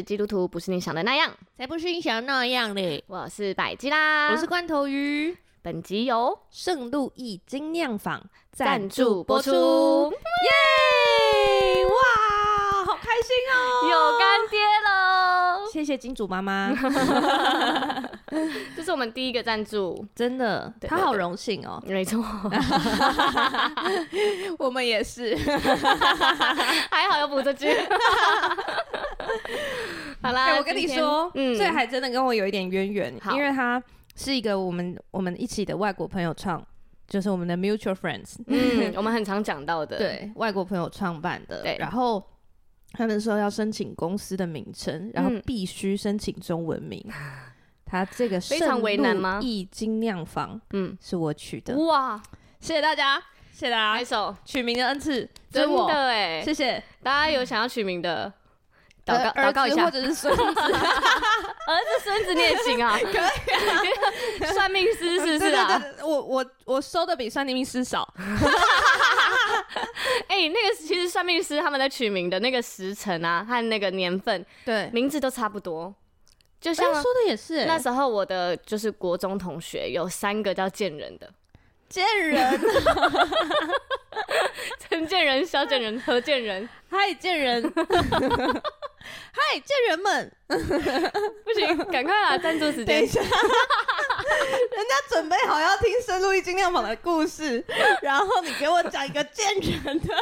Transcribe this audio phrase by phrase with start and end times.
[0.00, 3.04] 是基督徒，不是你想的那样，才不是你想的那样嘞！
[3.06, 5.36] 我是百基啦，我是罐头鱼。
[5.60, 9.50] 本集由圣路易精酿坊赞助播出。
[9.52, 9.58] 耶！
[11.84, 11.90] 哇，
[12.86, 15.68] 好开心哦，有干爹喽！
[15.70, 16.72] 谢谢金主妈妈，
[18.76, 21.82] 这是我们第一个赞助，真的，他好荣幸哦。
[21.86, 22.24] 没错，
[24.58, 25.36] 我们也是，
[26.90, 27.68] 还好有补这句。
[30.22, 33.82] 好啦，我跟你说，嗯，这还真的跟我有一点渊源，因为他。
[34.16, 36.62] 是一个我们我们一起的外国朋友创，
[37.08, 42.22] 就是我们的 mutual friends，嗯，我们很常讲到的，对，外国朋友创办的，对，然后
[42.92, 47.12] 他们说要申请公司的名称，然后必须申请中文名，嗯、
[47.90, 49.40] 他这个非常为难吗？
[49.42, 52.20] 易精酿坊，嗯，是我取的，哇，
[52.60, 53.18] 谢谢大家，
[53.52, 58.32] 谢谢大家，拍手，取名的恩赐，真的哎，谢谢大家有想要取名的。
[59.04, 63.30] 祷告祷告一下，或者是孙子， 儿子孙子你也行啊， 可以、啊。
[64.52, 65.82] 算命师是不是啊？
[66.02, 68.06] 我我我收的比算命师少。
[70.28, 75.92] 哎、欸，那个其实算命师他们在取名的那个时辰啊和那个年份，对，名字都差不多。
[76.60, 81.32] 就像、欸、说的也是、欸，那时候我的就是国中同学有三个叫贱人的，
[81.88, 82.60] 贱人，
[84.78, 87.62] 陈贱人、小贱人、何贱人，嗨贱人。
[89.32, 90.32] 嗨，贱人们！
[90.48, 92.86] 不行，赶快来 赞助时间。
[92.86, 97.64] 等一下， 人家准备好要听圣路易精酿坊的故事，
[98.02, 100.14] 然后你给我讲一个贱人的。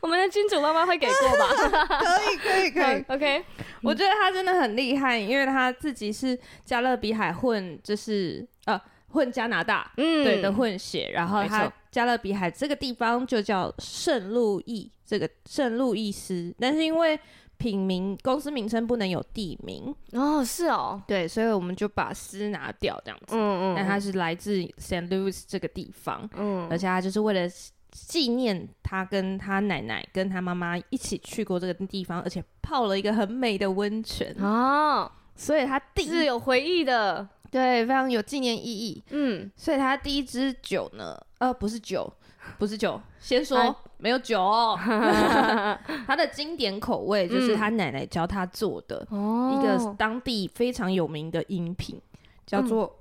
[0.00, 1.86] 我们的金主妈妈会给过吧？
[1.98, 3.04] 可以，可以，可以。
[3.08, 3.44] OK，
[3.82, 14.90] 我觉得他真的很厉害，因为他自己是加勒比海混，就是呃混加拿大，嗯，对的混血，然后他加勒比海这个地方就叫圣路易。
[15.10, 17.18] 这个圣路易斯，但是因为
[17.56, 23.34] 品名公司名称不能有地名哦，是哦，对，所以我们就把“斯”拿掉，这样子。
[23.34, 23.74] 嗯嗯。
[23.74, 27.50] 但它是来自 Saint Louis 这个地方，嗯，而且它就是为了
[27.90, 39.02] 纪念他跟他奶奶跟他妈妈一起去过这个地方，而且泡了一个很美的温泉哦，所以他第一是有回忆的，对，非常有纪念意义。
[39.10, 42.10] 嗯，所以他第一支酒呢，呃，不是酒。
[42.58, 44.78] 不是酒，先说、啊、没有酒哦。
[46.06, 52.02] 他的经典口味就是他奶奶教他做的，嗯、一个当地非常有名的饮品，哦、
[52.46, 52.96] 叫做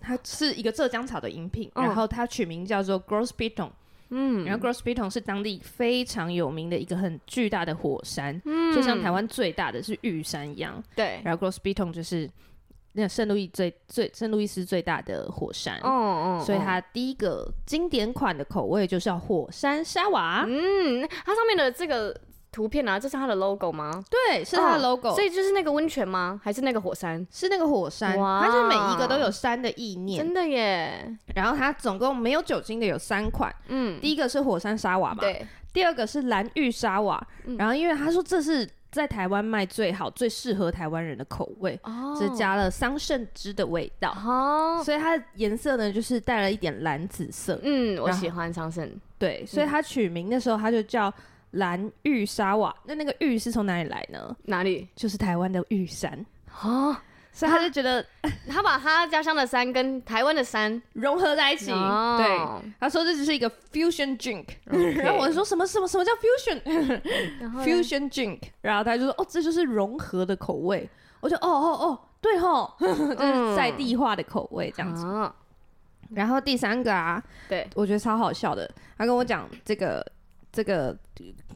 [0.00, 3.70] 它是一个浙江草的饮品，嗯、然后它取名叫做 Gros Piton。
[4.10, 10.82] 嗯，然后 Gros Piton 是当地非常有名的一个很巨大的火山，嗯、就像台湾最大的是玉山一样。
[10.96, 12.28] 对，然后 Gros Piton 就是。
[12.98, 20.44] 那圣路易最最圣路易斯最大的火山，哦哦，所以它第一个经典款的口味就是要火山沙瓦。
[20.48, 22.12] 嗯，它上面的这个
[22.50, 24.02] 图片啊，这是它的 logo 吗？
[24.10, 25.14] 对，是它的 logo。
[25.14, 26.40] 所以就是那个温泉吗？
[26.42, 27.24] 还是那个火山？
[27.30, 28.18] 是那个火山。
[28.18, 30.24] 哇，它是每一个都有山的意念。
[30.24, 31.16] 真的耶。
[31.36, 33.54] 然后它总共没有酒精的有三款。
[33.68, 35.20] 嗯，第一个是火山沙瓦嘛。
[35.20, 35.46] 对。
[35.72, 37.24] 第二个是蓝玉沙瓦。
[37.56, 38.68] 然后因为他说这是。
[38.90, 41.78] 在台湾卖最好、最适合台湾人的口味，
[42.18, 42.36] 是、oh.
[42.36, 44.82] 加了桑葚汁的味道，oh.
[44.84, 47.60] 所以它的颜色呢，就是带了一点蓝紫色。
[47.62, 48.90] 嗯，我喜欢桑葚。
[49.18, 51.12] 对，所以它取名的时候，它就叫
[51.52, 52.74] 蓝玉沙瓦。
[52.84, 54.34] 那那个玉是从哪里来呢？
[54.44, 54.88] 哪里？
[54.96, 56.24] 就是台湾的玉山。
[56.62, 56.96] 哦。
[57.38, 58.04] 所以他就觉得，
[58.50, 61.70] 他把他家乡的山跟台湾的山融合在一起。
[61.70, 62.18] Oh.
[62.18, 62.26] 对，
[62.80, 64.44] 他说这只是一个 fusion drink。
[64.66, 68.40] 然后我说什么什么什么叫 fusion？fusion drink。
[68.60, 70.90] 然后他就说哦，这就是融合的口味。
[71.20, 75.06] 我说哦哦哦，对吼， 这是在地化的口味这样子。
[75.06, 75.30] Oh.
[76.10, 78.68] 然后第三个啊，对，我觉得超好笑的。
[78.96, 80.04] 他跟我讲这个
[80.50, 80.96] 这个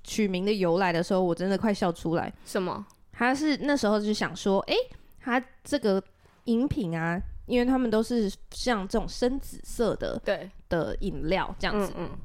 [0.05, 2.33] 取名的由来的时候，我真的快笑出来。
[2.45, 2.87] 什么？
[3.13, 4.77] 他是那时候就想说，哎。
[5.23, 6.03] 它这个
[6.45, 12.19] 饮品啊，因为他们都是像这种深紫色的对的饮料这样子，嗯，嗯，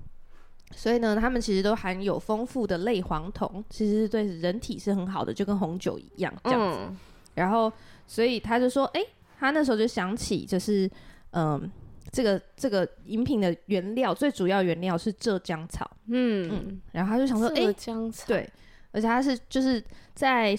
[0.72, 6.80] 所以呢，他们其实都含有丰富的类黄酮，其实对人体是很好的，就跟红酒一样这样子。
[6.82, 6.98] 嗯、
[7.36, 7.72] 然后，
[8.08, 9.08] 所以他就说，哎、欸，
[9.40, 10.90] 他那时候就想起，就是
[11.32, 11.70] 嗯，
[12.12, 18.50] 这个这个饮品的原料最主要原料是浙江草，嗯嗯，然后他就想说，哎，浙江草，对。
[18.98, 19.84] 而且它是就是
[20.16, 20.58] 在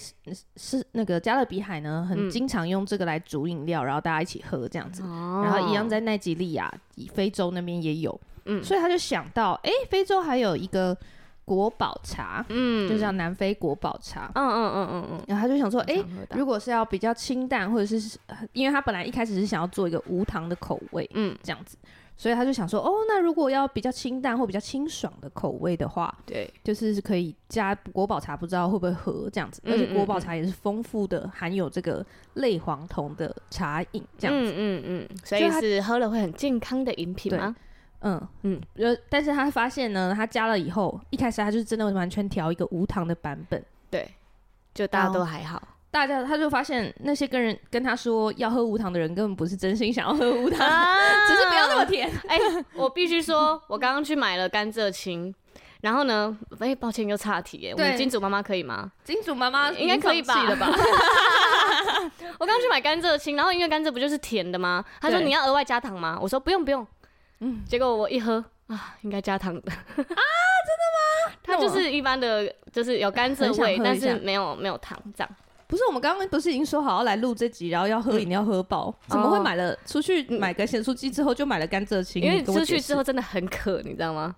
[0.55, 5.03] 是那个加勒比海呢，很经常用这个来煮饮料，嗯、然后大家一起喝这样子。
[5.03, 6.73] 哦、然后一样在奈及利亚、
[7.13, 8.17] 非洲那边也有。
[8.45, 10.97] 嗯，所以他就想到，哎、欸，非洲还有一个
[11.43, 18.17] 国宝茶，嗯，就叫南非国宝茶，嗯嗯嗯嗯嗯，然后他就想说，哎、欸，如果是要比较清淡，或者是
[18.53, 21.77] 因为他本来一开始是想要做一个无糖的口味，嗯，这样子。
[22.19, 29.61] 所以他就想说，哦，那如果要比较清淡或比较清爽的口味的话，对，就是可以加国宝茶，不知道会不会喝这样子。
[29.63, 34.51] 嗯嗯嗯，而且国宝茶也是丰富的，含有这个类黄酮的茶饮这样子。
[34.51, 37.55] 嗯嗯嗯，所以是喝了会很健康的饮品吗？
[38.01, 44.05] 嗯嗯，呃，但是他发现呢，他加了以后，一开始他就是真的完全调一个无糖的版本，对，
[44.73, 45.61] 就大家都还好。
[45.91, 50.95] 大家他就发现那些跟人跟他说要喝无糖的人根本不是真心想要喝无糖，啊、
[51.27, 52.09] 只是不要那么甜。
[52.27, 55.33] 哎、欸，我必须说，我刚刚去买了甘蔗青，
[55.81, 57.73] 然后呢，哎、欸，抱歉又岔题耶。
[57.73, 58.91] 我们金主妈妈可以吗？
[59.03, 60.35] 金主妈妈应该可以吧？
[62.37, 64.85] 我刚刚去买甘蔗青，然后因为甘蔗不就是甜的吗？
[65.01, 66.19] 他说你要额外加糖吗？
[66.21, 66.85] 我说不用不用。
[67.39, 69.75] 嗯，结果我一喝啊，应该加糖的啊？
[69.97, 71.35] 真的吗？
[71.41, 75.29] 它就是一般的，就是有甘蔗味，但是没有没有糖这样。
[75.69, 82.23] 不是，我们刚刚不是已经说好要来录这集，然后要喝饮料喝饱，怎么会买了出去买个咸酥鸡之后就买了甘蔗青？
[82.23, 84.35] 因为出去之后真的很渴，你知道吗？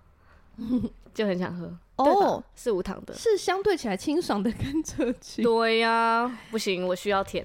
[1.14, 1.74] 就很想喝。
[1.96, 5.42] 哦，是无糖的，是相对起来清爽的甘蔗青。
[5.42, 7.42] 对呀，不行，我需要甜。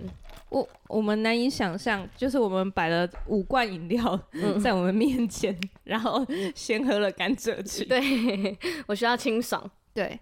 [0.49, 4.19] 我我们难以想象，就是我们摆了五罐饮料
[4.61, 7.87] 在我们面前，然后先喝了甘蔗青。
[7.87, 9.61] 对，我需要清爽。
[9.97, 10.19] 对，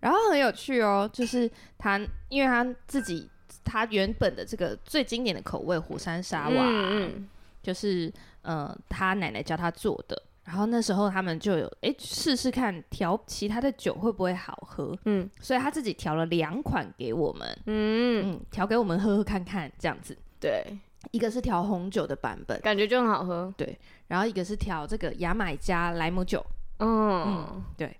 [0.00, 1.48] 然后很有趣哦，就是
[1.78, 1.96] 他，
[2.28, 3.30] 因为他自己
[3.62, 7.28] 他原本的这个最经典的口味火山沙瓦，嗯嗯、
[7.62, 18.32] 就是呃他奶奶教他做的，然后那时候他们就有哎试试看调其他的酒会不会好喝，嗯，所以他自己调了两款给我们，嗯。
[18.32, 20.64] 嗯，调给我们喝喝看看这样子，对，
[21.12, 23.78] 一个是调红酒的版本，感觉就很好喝，对，
[24.08, 26.44] 然后一个是调这个牙买加莱姆酒，
[26.80, 27.96] 嗯，嗯对。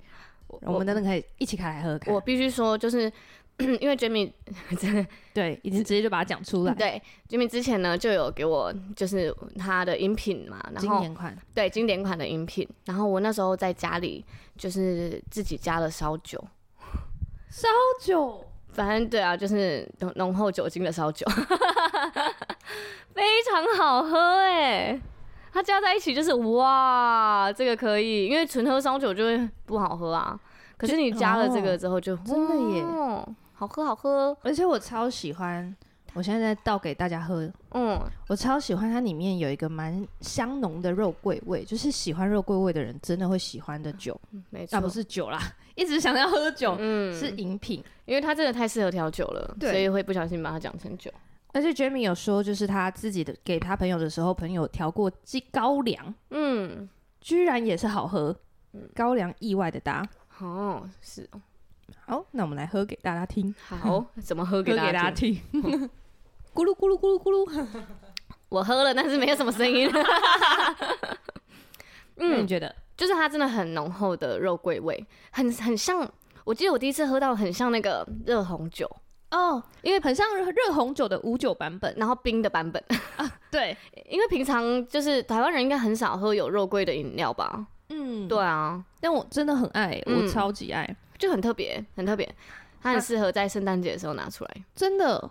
[0.61, 1.99] 我，我们等等可以一起开来喝。
[2.07, 3.11] 我必须说，就是
[3.81, 4.33] 因为 Jemmy
[4.79, 6.75] 真的对，已经直接就把它讲出来。
[6.75, 12.69] 对，Jemmy 之前呢就有给我就是他的饮品嘛，然后经典款，对经典款的饮品。
[12.87, 14.25] 然后我那时候在家里
[14.57, 16.43] 就是自己加了烧酒，
[17.51, 17.69] 烧
[18.01, 21.27] 酒，反正对啊，就是浓浓厚酒精的烧酒，
[23.15, 24.99] 非常好喝哎。
[25.53, 30.39] 它加在一起就是哇，这个可以，因为纯喝烧酒就会不好喝啊。
[30.79, 32.85] 可是你加了这个之后就，就、哦、真的耶，
[33.53, 34.37] 好喝好喝。
[34.43, 35.77] 而且我超喜欢，
[36.15, 37.49] 我现在在倒给大家喝。
[37.73, 44.19] 嗯，我超喜欢它里面有一个蛮香浓的肉桂味，就是喜欢肉桂味的人真的会喜欢的酒。
[44.51, 45.39] 没错错，啊不是酒啦，
[45.77, 51.13] 一直想要喝酒，嗯，是饮品，因为它真的太适合调酒了，所以会不小心把它讲成酒。
[51.53, 56.89] 而且 Jamie 有说，就是他自己的给他朋友的时候，朋友调过鸡高粱，嗯，
[57.21, 58.35] 居然也是好喝，
[58.95, 60.03] 高粱意外的搭，
[60.41, 61.41] 哦，是哦，
[62.07, 65.39] 好，那我们来喝给大家听，好，怎么喝 给大家听？
[66.55, 67.67] 咕噜咕噜咕噜咕噜，
[68.49, 69.91] 我喝了，但是没有什么声音，
[72.17, 72.75] 嗯，你觉得？
[72.97, 76.09] 就是它真的很浓厚的肉桂味，很很像，
[76.45, 78.89] 我记得我第一次喝到很像那个热红酒。
[79.33, 82.83] 哦，因为很像热红酒的无酒版本，然后冰的版本。
[83.17, 83.77] 啊，对，
[84.09, 87.67] 因为平常就是台湾人应该很少喝有肉桂的饮料吧？
[87.89, 92.31] 嗯，对啊，但我真的很爱，我超级爱，就很特别，很特别，
[92.81, 94.65] 它很适合在圣诞节的时候拿出来。
[94.75, 95.31] 真的，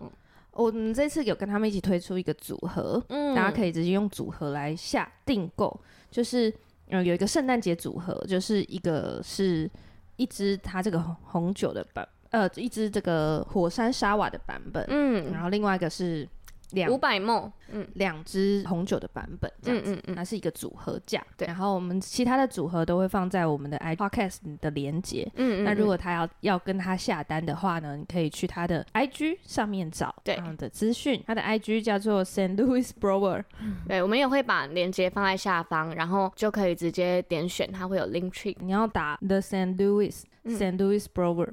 [0.51, 5.79] 我们这次有跟他们一起推出一个组合，嗯，大家可以直接用组合来下订购，
[6.09, 6.53] 就是
[6.89, 9.69] 嗯有一个圣诞节组合，就是一个是
[10.15, 12.07] 一支它这个红酒的版。
[12.31, 16.27] 呃，一支这个火山沙瓦的版本，嗯，然后另外一个是
[16.71, 21.45] 两五百 ml，嗯，两支红酒的版本，这样子，嗯嗯，它是一个组合价，对。
[21.45, 32.55] 然后我们其他的组合都会放在我们的 i podcast 的连接，嗯，那如果他要要跟他下单的话呢，你可以去他的 IG 上面找这样的资讯，他的 IG 叫做 St.
[32.55, 33.43] Louis Brewer，
[33.89, 39.75] 对，我们也会把连接放在下方，然后就可以直接点选，它会有 link tree，你要打 The St.
[39.75, 40.77] Louis St.
[40.77, 41.49] Louis Brewer。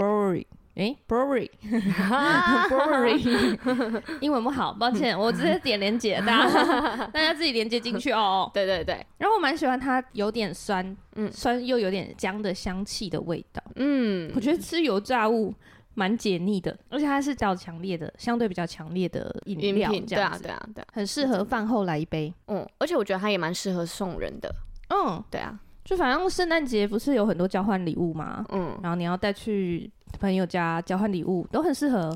[0.00, 8.50] Brewery，哎，Brewery，Brewery， 英文不好，抱歉，我直接点连接，大家 大家自己连接进去哦。
[8.54, 15.52] 对对对，然后我蛮喜欢它有点酸，嗯，酸又有点姜的香气的味道，嗯，我觉得吃油炸物
[15.94, 24.50] 蛮解腻的，而且它是比较强烈的，相对比较强烈的饮料，对啊对啊对，很适合饭后来一杯，嗯，而且我觉得它也蛮适合送人的，
[24.88, 25.58] 嗯，对啊。
[25.84, 28.44] 就反正圣诞节不是有很多交换礼物吗？
[28.50, 32.14] 嗯，然后你要带去朋友家交换礼物，都很适合。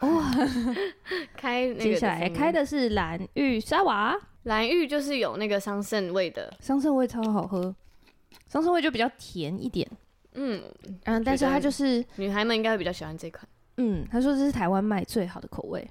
[0.00, 0.22] 哦，
[1.36, 7.74] 开，接下来开的是蓝玉沙瓦，蓝玉就是有那个桑葚味的，桑葚味超好喝，
[8.48, 9.88] 桑葚味就比较甜一点。
[10.34, 10.62] 嗯
[11.04, 13.46] 嗯，但是它就是女孩们应该会比较喜欢这款。
[13.78, 15.88] 嗯，他说这是台湾卖最好的口味。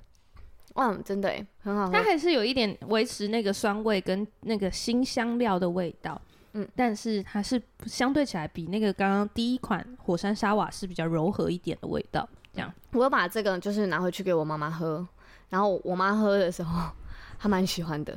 [0.76, 1.92] 哇，真的哎，很好喝。
[1.94, 6.22] 它还是有一点维持那个酸味跟那个新香料的味道。
[6.54, 12.28] 嗯，但是它是相对起来比那个刚刚第一款火山沙瓦是比较柔和一点的味道。
[12.54, 15.08] 这样，我把这个就是拿回去给我妈妈喝，
[15.50, 16.92] 然后我妈喝的时候，
[17.40, 18.14] 她蛮喜欢的。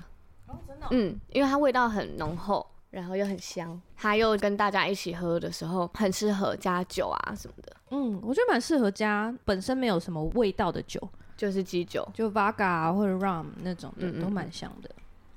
[0.48, 0.88] 哦，真的哦？
[0.90, 7.76] 嗯，因为它味道很浓厚，然后又很香，它又跟大家一起喝的时候，很适合加酒啊什么的。
[7.90, 11.00] 嗯，我觉得蛮适合加本身没有什么味道的酒，
[11.36, 14.90] 就是基酒，就 Vodka 或者 Rum 那种的，嗯嗯，都蛮香的。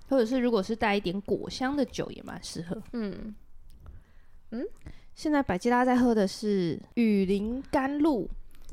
[0.09, 2.81] 或者是如果是带一点果香的酒也蛮适合。
[2.93, 3.35] 嗯。
[4.51, 4.65] 嗯，
[5.13, 8.29] 现在百吉拉在喝的是雨林甘露。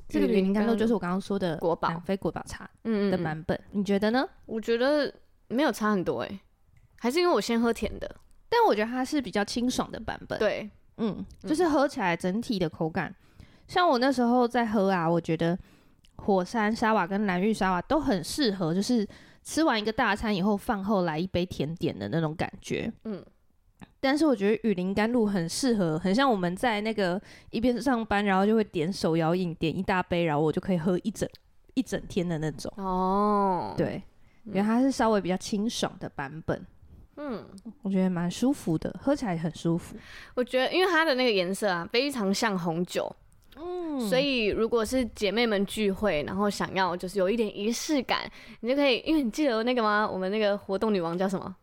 [0.06, 1.88] 这个雨林甘露就是我刚刚说的国宝。
[1.88, 4.28] 南非国宝茶嗯的版本，你觉得呢？
[4.46, 5.12] 我觉得
[5.48, 6.40] 没有差很多哎，
[6.98, 8.16] 还是因为我先喝甜的，
[8.48, 10.38] 但我觉得它是比较清爽的版本。
[10.38, 15.58] 对，嗯，就是喝起来整体的口感，嗯、像我那时候在喝啊，我觉得
[16.16, 19.08] 火山沙瓦跟蓝玉沙瓦都很适合，就是
[19.44, 22.92] 吃完一个大餐以后，饭后来一杯甜点的那种感觉。
[23.04, 23.24] 嗯。
[24.00, 27.20] 但是我觉得雨林甘露很适合，很像我们在那个
[27.50, 31.26] 一边上班，然后就会点手摇饮，点一大杯，然后我就可以喝一整
[31.72, 32.70] 一整天的那种。
[32.76, 34.02] 哦，对，
[34.44, 36.66] 因为它是稍微比较清爽的版本。
[37.16, 37.46] 嗯，
[37.80, 39.96] 我觉得蛮舒服的，喝起来很舒服。
[40.34, 43.14] 我觉得，因为它的那个颜色啊，非常像红酒。
[43.56, 48.20] 嗯，所以如果是姐妹们聚会，然后想要就是有一点仪式感，
[48.61, 50.08] 你就可以，因为你记得那个吗？
[50.11, 51.54] 我们那个活动女王叫什么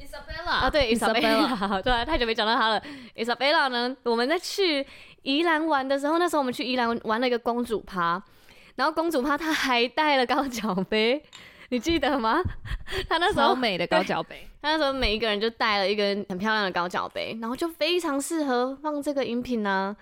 [0.00, 2.82] ？Isabella 啊，对，Isabella， 对，太久没讲到她了。
[3.16, 4.84] Isabella 呢，我们在去
[5.22, 8.22] 宜兰玩的时候，那时候我们去宜兰玩了一个公主趴，
[8.74, 11.22] 然后公主趴她还带了高脚杯，
[11.68, 12.42] 你记得吗？
[13.08, 19.96] 她那时候美的高脚杯， 她那时候每一个人就带了一个很漂亮的高脚杯，然后就非常适合放这个饮品呢。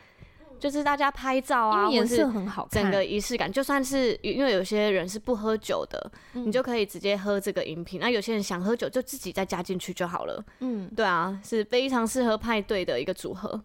[0.60, 3.50] 就是大家拍照啊，颜色很好看，整个仪式感。
[3.50, 7.98] 就算是因为有些人是不喝酒的，嗯、你就可以直接喝这个饮品。
[7.98, 10.44] 那有些人想喝酒，就自己再加进去就好了。
[10.60, 13.60] 嗯，对啊，是非常适合派对的一个组合。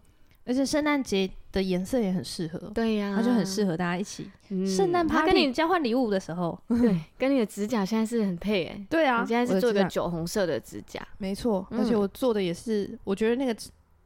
[0.46, 2.58] 而且圣诞节的颜色也很适合。
[2.74, 4.30] 对呀、啊，它就很适合大家一起
[4.64, 6.58] 圣诞趴跟你交换礼物的时候。
[6.68, 8.86] 对，跟你的指甲现在是很配哎、欸。
[8.88, 11.06] 对啊，你现在是做一个酒红色的指甲。
[11.18, 13.54] 没错，而且我做的也是，我觉得那个。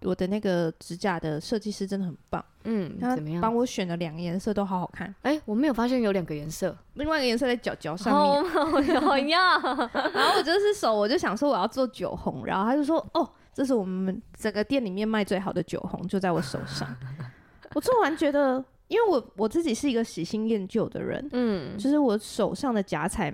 [0.02, 5.14] 我的那个指甲的设计师真的很棒，嗯，他帮我选了两个颜色都好好看。
[5.22, 9.00] 哎、欸，我没有发现有两个颜色，另外一个颜色在脚脚上面。
[9.00, 9.58] 好呀，
[10.14, 16.88] 然后我就是手，我就想说我要做酒红，然后他就说，哦，这是我们整个店里面卖最好的酒红，就在我手上。
[17.74, 23.32] 我做完觉得，因为我我自己是一个喜新厌旧的人，嗯，就是我手上的夹彩，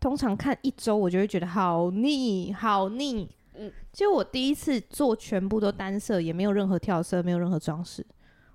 [0.00, 3.28] 通常看一周我就会觉得好腻，好腻。
[3.98, 8.06] 嗯，就我第一次做全部都单色，也没有任何跳色，没有任何装饰，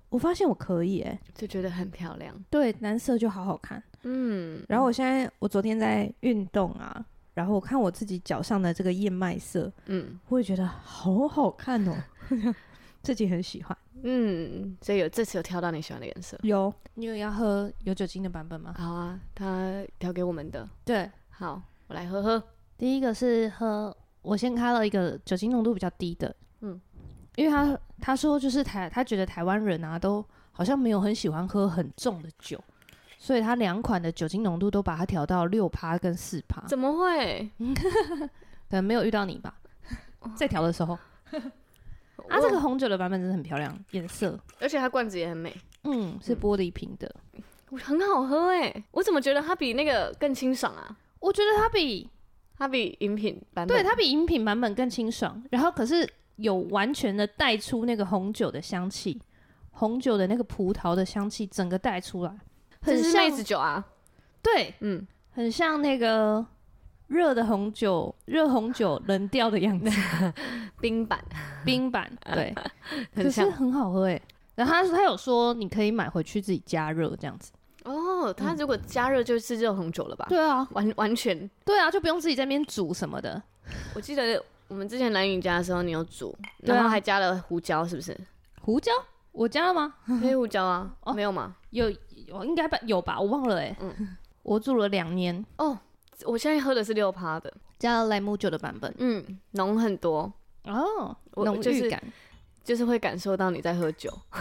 [0.08, 2.34] 我发现我可以哎、欸，就觉得很漂亮。
[2.48, 3.82] 对，单色就好好看。
[4.04, 11.94] 嗯，然后我现在我昨天在运动啊，然后我看我自己脚上的这个燕麦色，嗯，我也觉得好好看哦，
[13.02, 13.76] 自己很喜欢。
[14.02, 16.38] 嗯，所以有这次有挑到你喜欢的颜色？
[16.42, 18.74] 有，你有要喝有酒精的版本吗？
[18.78, 20.68] 好啊，他调给我们的。
[20.84, 22.42] 对，好，我来喝喝。
[22.78, 23.94] 第一个是喝。
[24.24, 26.80] 我先开了一个酒精浓度比较低的，嗯，
[27.36, 32.58] 因为他他说就是台，他觉得台湾人啊都好像没有很喜欢喝很重的酒，
[33.18, 36.66] 所以他两款的酒精浓度都把它调到六趴跟四趴。
[36.66, 37.50] 怎么会？
[38.70, 39.54] 可能没有遇到你吧，
[40.34, 40.98] 在调的时候。
[42.30, 47.14] 啊，这个红酒的版本真的很漂亮，颜色，而且它罐子也很美，嗯，是玻璃瓶的，
[47.78, 50.96] 很好喝哎，我怎么觉得它比那个更清爽啊？
[51.20, 52.08] 我觉得它比。
[52.56, 59.20] 它比饮品版本，对，它比饮品版本更清爽，然后可是有完全的带出那个红酒的香气，
[59.72, 62.32] 红酒的那个葡萄的香气整个带出来，
[62.80, 63.84] 很像妹子酒啊，
[64.42, 66.44] 对，嗯，很像那个
[67.08, 69.90] 热的红酒，热红酒冷掉的样子，
[70.80, 71.22] 冰版，
[71.64, 72.54] 冰版， 对，
[73.14, 74.20] 可是很好喝诶。
[74.54, 77.50] 然后他他有说你可以买回去自己加热这样子。
[78.28, 80.26] 哦，它如果加热就是热红酒了吧？
[80.28, 83.40] 对啊，完完全对啊，就不用自己在那边煮什么的。
[83.94, 88.16] 我记得我们之前来你家的时候，你有煮，然后还加了胡椒，是不是？
[88.60, 88.90] 胡椒
[89.32, 89.94] 我加了吗？
[90.22, 90.90] 黑胡椒啊？
[91.04, 91.56] 哦，没有吗？
[91.70, 91.92] 有，
[92.30, 93.18] 我应该吧有吧？
[93.20, 93.76] 我忘了哎。
[93.80, 95.44] 嗯，我煮了两年。
[95.58, 95.78] 哦，
[96.24, 98.94] 我现在喝的是六趴的，加了莱姆酒的版本。
[98.98, 100.32] 嗯，浓很多
[100.64, 102.02] 哦，浓郁感。
[102.62, 104.10] 就是会感受到你在喝酒，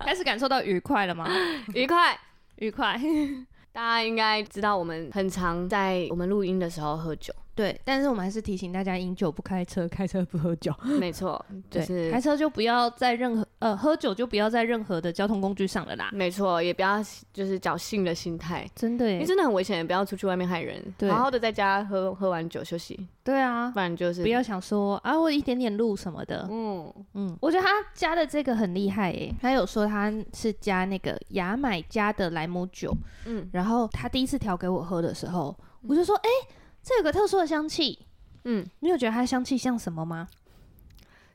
[0.00, 1.26] 开始感受到愉快了吗？
[1.74, 2.14] 愉快，
[2.56, 2.98] 愉快。
[3.72, 7.34] 大家应该知道，我们很常在我们录音的时候喝酒。
[7.54, 10.74] 对，但是我们还是提醒大家：饮酒不开车，开车不喝酒。
[10.98, 16.10] 没错，就是开车就不要在任何呃喝酒就不要在任何的交通工具上了啦。
[16.12, 20.82] 没错，也不要就是侥幸的心态，真的耶，因为真的很危险，也不要出去外面害人。
[20.98, 23.06] 对，好好的在家喝喝完酒休息。
[23.22, 26.46] 对啊，不然就是不要想说啊，我一点点路什么的。
[26.50, 32.92] 嗯嗯，我觉得他加的这个很厉害耶，他有说他是加那个牙买加的莱姆酒。
[33.26, 35.56] 嗯，然后他第一次调给我喝的时候，
[35.88, 36.54] 我就说，哎、欸，
[36.84, 38.06] 这有个特殊的香气。
[38.44, 40.28] 嗯，你有觉得它香气像什么吗？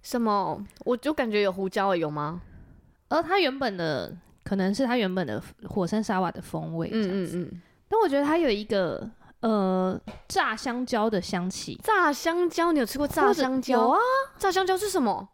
[0.03, 0.63] 什么？
[0.85, 2.41] 我就感觉有胡椒，有吗？
[3.07, 7.61] 而它原本的可能是它原本的火山沙瓦的风味，嗯嗯嗯。
[7.87, 11.79] 但我觉得它有一个呃炸香蕉的香气。
[11.83, 13.79] 炸香蕉，你有吃过炸香蕉？
[13.79, 13.99] 有啊。
[14.37, 15.27] 炸香蕉是什么？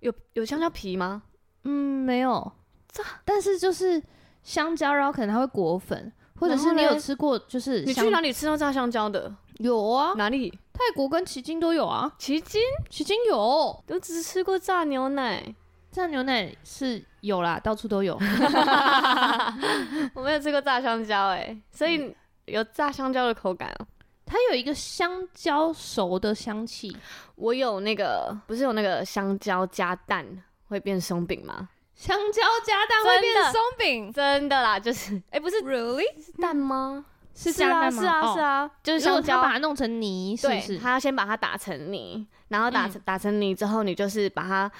[0.00, 1.22] 有有香蕉皮吗？
[1.64, 2.50] 嗯，没有。
[2.90, 4.02] 炸，但是就是
[4.42, 7.38] 香蕉，然后可能它会裹粉，或者是你有吃过？
[7.38, 9.32] 就是你去哪里吃到炸香蕉的？
[9.58, 10.50] 有啊，哪里？
[10.72, 12.12] 泰国跟奇经都有啊。
[12.18, 15.54] 奇经奇经有，我只吃过炸牛奶。
[15.90, 18.14] 炸牛奶是有啦，到处都有。
[20.14, 22.14] 我没有吃过炸香蕉哎、欸，所以
[22.46, 23.86] 有炸香蕉的口感哦、喔。
[24.24, 26.96] 它有一个香蕉熟的香气。
[27.36, 30.26] 我有那个，不是有那个香蕉加蛋
[30.68, 31.68] 会变松饼吗？
[31.94, 34.10] 香蕉加蛋会变松饼？
[34.10, 37.04] 真的啦，就是哎、欸，不是，really 是蛋吗？
[37.34, 40.68] 是啊，是啊，是啊，就是香蕉把它弄成泥，是不是？
[40.76, 44.70] 对，他要先把它打成泥，然后打成、嗯、打成泥之后，你就是把它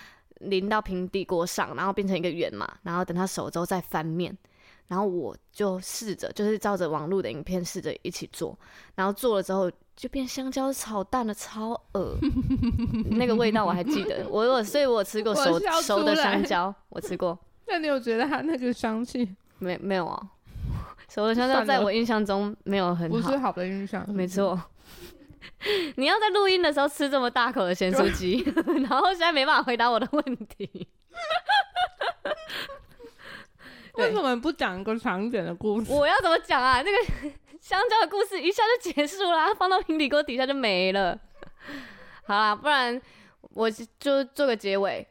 [0.41, 4.37] 淋到平底锅上，然后变成一个圆嘛，然后等它熟之后再翻面。
[4.89, 8.59] 然后我就试着，就是照着网络的影片试着一起做，
[8.95, 12.19] 然后做了之后就变香蕉炒蛋了，超恶
[13.13, 17.39] 那个味道我还记得，我有，所以我吃过熟熟的香蕉，我吃过。
[17.67, 19.35] 那你有觉得它那个香气？
[19.61, 20.29] 没没有啊？
[21.13, 24.03] 熟的香蕉在我印象中没有很好，不是好的印象。
[24.09, 24.59] 没错，
[25.97, 28.43] 你要在录音的时候吃这么大口的咸酥鸡，
[28.89, 30.67] 然后现在没办法回答我的问题。
[33.97, 35.93] 为什么不讲一个长一点的故事？
[35.93, 36.81] 我要怎么讲啊？
[36.81, 36.97] 那个
[37.61, 41.19] 香蕉的故事一下就结束了，放到平底锅底下就没了。
[42.25, 42.99] 好啦，不然
[43.51, 45.07] 我就做个结尾。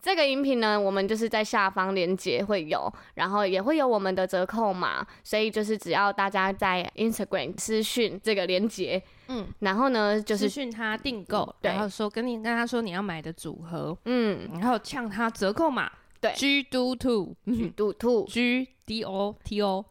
[0.00, 19.84] 这个饮品呢，我们就是在下方链接会有，然后也会有我们的折扣码，所以就是只要大家在 Instagram 私讯这个链接，嗯，然后呢就是私讯他订购，然后说跟你跟他说你要买的组合，嗯，然后呛他折扣码，对，G do two，G do two，G D O T O，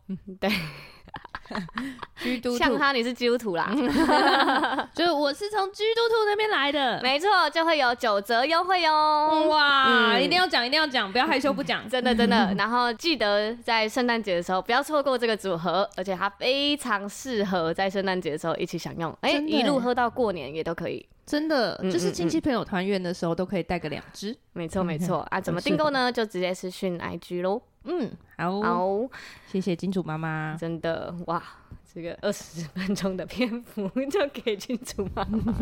[1.50, 2.58] 嗯，对。
[2.58, 3.72] 像他，你是基督徒啦，
[4.94, 9.46] 就我是从基督徒那边来的，没错，就会有九折优惠哦。
[9.50, 12.54] 哇，嗯、一定要讲，一定要讲，不要害羞不讲，真的真的。
[12.58, 21.06] 然后记得在圣诞节的时候不要错过这个组合，而且它非常适合在圣诞节的时候一起享用，哎、欸，一路喝到过年也都可以。
[21.26, 24.34] 真的，就是亲戚朋友团圆的时候都可以带个两支。
[24.54, 26.10] 没错没错啊，怎么订购呢？
[26.10, 27.62] 就直接私讯 IG 喽。
[27.88, 29.10] 嗯，好，好，
[29.52, 30.56] 谢谢金主妈妈。
[30.60, 31.42] 真的哇，
[31.94, 35.54] 这个二十分钟的篇幅就给金主妈妈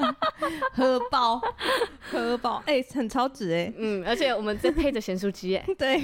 [0.74, 1.40] 喝爆，
[2.10, 3.72] 喝爆，哎、欸，很超值哎。
[3.76, 5.64] 嗯，而且我们再配着咸酥鸡哎。
[5.76, 6.00] 对。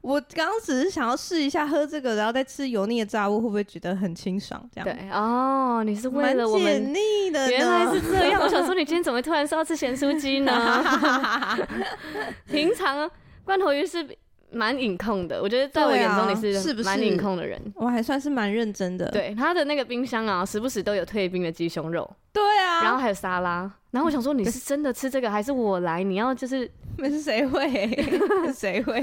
[0.00, 4.64] 我刚刚只是想要试一下喝这个，然后再吃油腻的炸物，会不会觉得很清爽？
[4.72, 8.40] 这样对哦，你是为了我们解腻的，原来是这样。
[8.40, 10.52] 我想说，你今天怎么突然说要吃咸酥鸡呢？
[12.46, 13.10] 平常
[13.44, 14.16] 罐头鱼是
[14.50, 17.60] 蛮隐控的，我觉得在我眼中你是是不是蛮隐控的人？
[17.74, 19.08] 我还算是蛮认真的。
[19.10, 22.08] 对，他的那个冰箱啊，时不时都有退冰的鸡胸肉。
[22.32, 23.70] 对啊，然后还有沙拉。
[23.90, 26.02] 然后我想说，你是真的吃这个，还是我来？
[26.02, 27.68] 你要就是，那是谁会？
[28.52, 29.02] 谁会？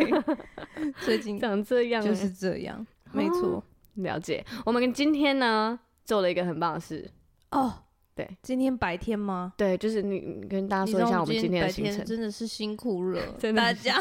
[1.02, 3.64] 最近长这样，就是这样，没错。
[3.96, 4.46] 了解。
[4.66, 7.10] 我们今天呢，做了一个很棒的事
[7.52, 7.74] 哦。
[8.16, 9.52] 对，今天白天吗？
[9.58, 12.06] 对，就是你，你跟大家说一下我们今天的行程。
[12.06, 13.94] 真的是辛苦了， 真的大家。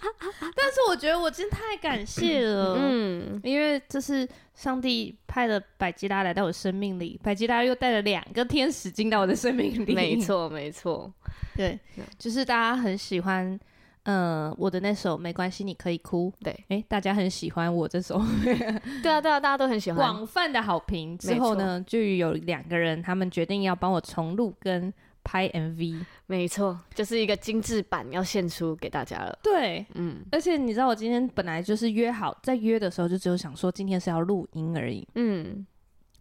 [0.56, 9.94] 但是我觉得我真的太感谢了，嗯，因为这是上帝派了百吉拉来到我生命里，百吉拉又带了两个天使进到我的生命里。
[9.94, 11.12] 没错，没错，
[11.54, 11.78] 对，
[12.18, 13.60] 就是大家很喜欢。
[14.10, 16.32] 嗯，我的那首没关系，你可以哭。
[16.40, 18.18] 对，哎、欸，大家很喜欢我这首。
[19.02, 19.98] 对啊，对啊，大家都很喜欢。
[19.98, 24.90] 广泛的好评之后呢，就有两个人，他们决定要帮我重录跟
[25.22, 26.02] 拍 MV。
[26.24, 29.38] 没错，就是一个精致版要献出给大家了。
[29.42, 35.06] 对，嗯，而且你知道，我今天本来就是约好，在约的时候就只有想说今天是要录音而已。
[35.16, 35.66] 嗯，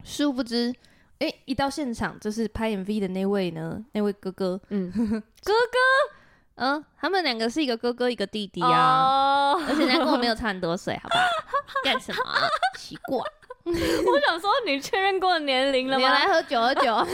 [0.04, 0.74] 殊不知，
[1.20, 6.17] 哎、欸，一到现场就是拍 MV 的那位呢，那位哥哥，嗯， 哥哥。
[6.58, 9.62] 嗯，他们两个是一个哥哥一个弟弟啊，oh.
[9.70, 11.16] 而且那跟我没有差很多岁，好吧？
[11.86, 12.20] 干什么？
[12.80, 13.20] 奇怪，
[13.66, 16.08] 我想说，你确认过年龄了吗？
[16.08, 16.82] 你来喝酒喝酒。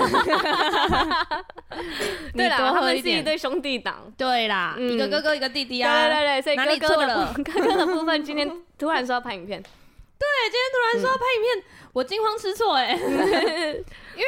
[2.33, 4.09] 对啦，他们是一对兄弟档。
[4.17, 6.07] 对啦，一个哥哥一个弟弟啊。
[6.07, 7.33] 对对对，所以哪里错了？
[7.43, 9.61] 哥哥的部分今天突然说要拍影片。
[9.61, 14.25] 对，今天突然说要拍影片，我惊慌失措哎，因为。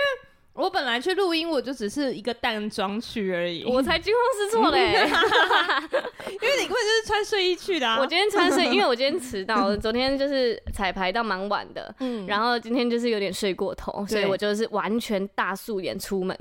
[0.55, 4.93] 我本来去录音，我就只是一个淡妆去而已，我才惊慌失措嘞，
[6.31, 7.99] 因为你根本就是穿睡衣去的啊。
[7.99, 16.35] 我今天穿睡，因为我今天迟到了，昨天就是彩排到蛮晚的，嗯，然后今天就是有点睡过头，所以我就是完全大素颜出门。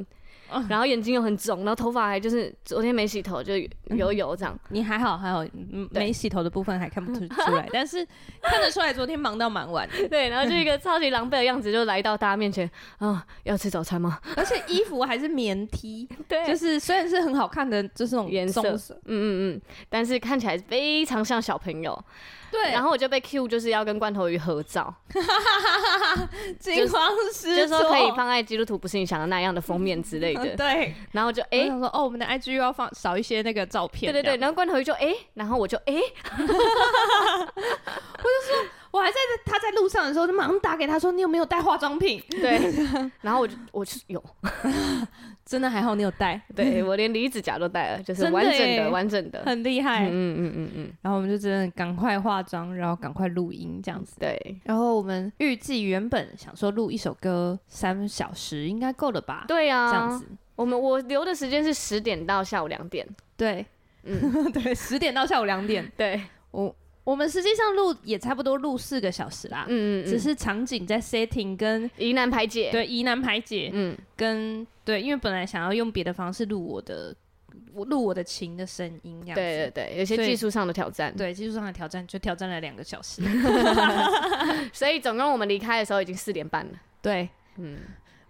[0.69, 3.55] 然后眼睛又很肿，然后头发还就是昨天没洗头就
[3.97, 4.59] 油油这样。
[4.69, 5.45] 你还好还好，
[5.91, 8.07] 没洗头的部分还看不出 出来，但是
[8.43, 9.89] 看得出来昨天忙到蛮晚。
[10.11, 14.19] 对，然后就一个超级狼狈的样子就来到大家面前啊，要吃早餐吗？
[14.37, 18.63] 而且衣服还是棉 T， 对，就是虽然是很好看的，就是那种颜色，
[19.05, 22.05] 嗯嗯嗯，但是看起来非常像小朋友。
[22.51, 24.95] 对，然后我就被 Q，就是要跟罐头鱼合照，
[26.61, 30.44] 惊慌失措，就是说可以放在基督徒不是你想的那样的封面之类的。
[30.57, 34.13] 对，然后就哎，想说哦，我们的 IG 又要放少一些那个照片。
[34.13, 35.95] 对对对，然后罐头鱼就哎，然后我就哎，
[36.39, 36.47] 我就
[38.47, 38.57] 说，
[38.91, 42.23] 我还在他在路上的时候，就马上打给他说，你有没有带化妆品？
[42.31, 42.73] 对，
[43.23, 44.23] 然后我就我就有。
[45.45, 50.07] 真的还好，你有带，对， 我连离子夹都带了，就是完整的，完整的，很厉害。
[50.07, 50.93] 嗯嗯嗯嗯。
[51.03, 54.17] 然后我们就真的赶快化妆，然后赶快录音这样子。
[54.19, 54.61] 对。
[54.65, 59.45] 然后我们预计原本想说录一首歌三小时应该够了吧？
[59.47, 59.91] 对啊。
[59.91, 60.27] 这样子，
[60.57, 63.07] 我们我留的时间是十点到下午两点。
[63.37, 63.67] 对，
[64.05, 65.93] 嗯， 对，十点到下午两点。
[65.97, 66.75] 对，我。
[67.05, 77.15] 我们实际上录也差不多录四个小时啦，嗯嗯，只是场景在 setting 跟疑难排解，对，疑难排解，嗯，跟对，因为本来想要用别的方式录我的，
[77.75, 83.21] 我录我的琴的声音，这样子，对对对，有些技术上的挑战，对，技术上的挑战就挑战了两个小时，
[84.73, 87.81] 所以总共我们离开的时候已经四点半了，对，嗯，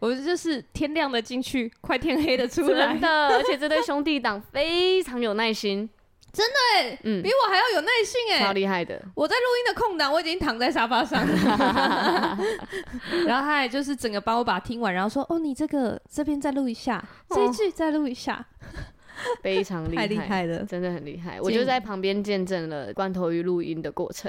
[0.01, 5.89] 我就是天亮的进去，快天黑的出来，真的，而且这对兄弟档非常有耐心。
[6.35, 9.01] 真的哎、欸，嗯，比我还要有耐性哎、欸，超厉害的。
[9.15, 12.39] 我在录音的空档，我已经躺在沙发上了，
[13.25, 18.45] 然后他也就是整个帮我把它听完，然后说：“哦，你这个这边再录一下，哦、这一句再录一下，
[19.43, 24.29] 非常厉害，太厉害了，真的很厉害。”我就在旁边见证了罐头鱼录音的过程，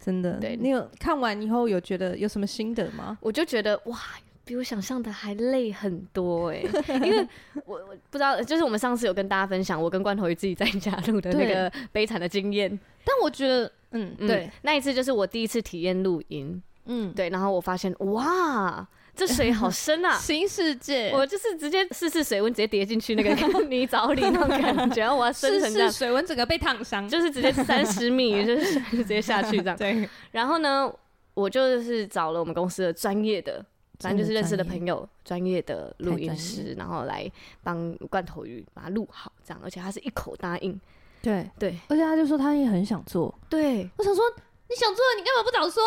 [0.00, 0.34] 真的。
[0.34, 3.18] 对，你有看完以后有觉得有什么心得吗？
[3.20, 3.98] 我就觉得哇。
[4.44, 7.26] 比我想象的还累很多哎、欸，因为
[7.64, 12.68] 我我不知道，就是我们上次有跟大家分享我跟罐头鱼自己在家录的那个悲惨的经验，
[13.04, 23.30] 但我觉得，嗯，嗯对，那一次就是我第一次体验录音，嗯，对，然后我发现哇，这水好深啊， 新世界，我就是直接试试水温，直接跌进去那个
[23.68, 30.92] 泥沼里那种感觉，然后我要深成这样，水温整个被烫伤，就是直接三十米，就是直接下去这样，对，然后呢，
[31.34, 33.64] 我就是找了我们公司的专业的。
[34.00, 37.30] 反正就是认识的朋友，专业的录音师，然后来
[37.62, 40.80] 帮罐头鱼把它录好，这样，而且他是一口答应。
[41.22, 43.32] 对对，而且他就说他也很想做。
[43.48, 44.24] 对，我想说
[44.68, 45.82] 你想做，你干嘛不早说？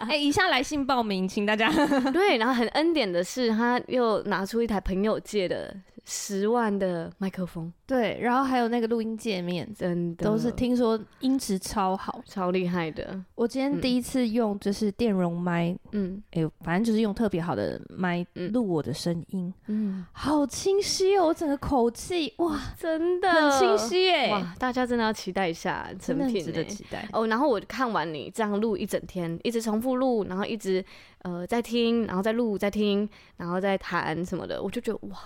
[0.04, 1.70] 哎、欸，以下来信报名，请大家。
[2.12, 5.74] 对，然后很恩典的是，他又拿出一台朋友借的。
[6.10, 13.22] 十万的麦克风，对，然后还有那个录音界面，真的都是听说音质超好，超厉害的。
[13.34, 27.26] 我今天第一次用就是电容麦，嗯，哎、欸，反正就是用特别好的麦录我的声音，嗯，好清晰哦，我整个口气哇，真的很清晰哎，哇，大家真的要期待一下成品，值得期待哦。
[27.26, 30.82] 然后我看完你这样录一整天，一直重复录，然后一直
[31.20, 35.18] 呃在听，然后再录，再听，然后再弹什么的，我就觉得哇。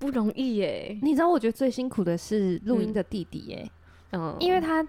[0.00, 3.70] 不容易耶，你知道我觉得最辛苦的是录音的弟弟耶，
[4.10, 4.84] 嗯，因为他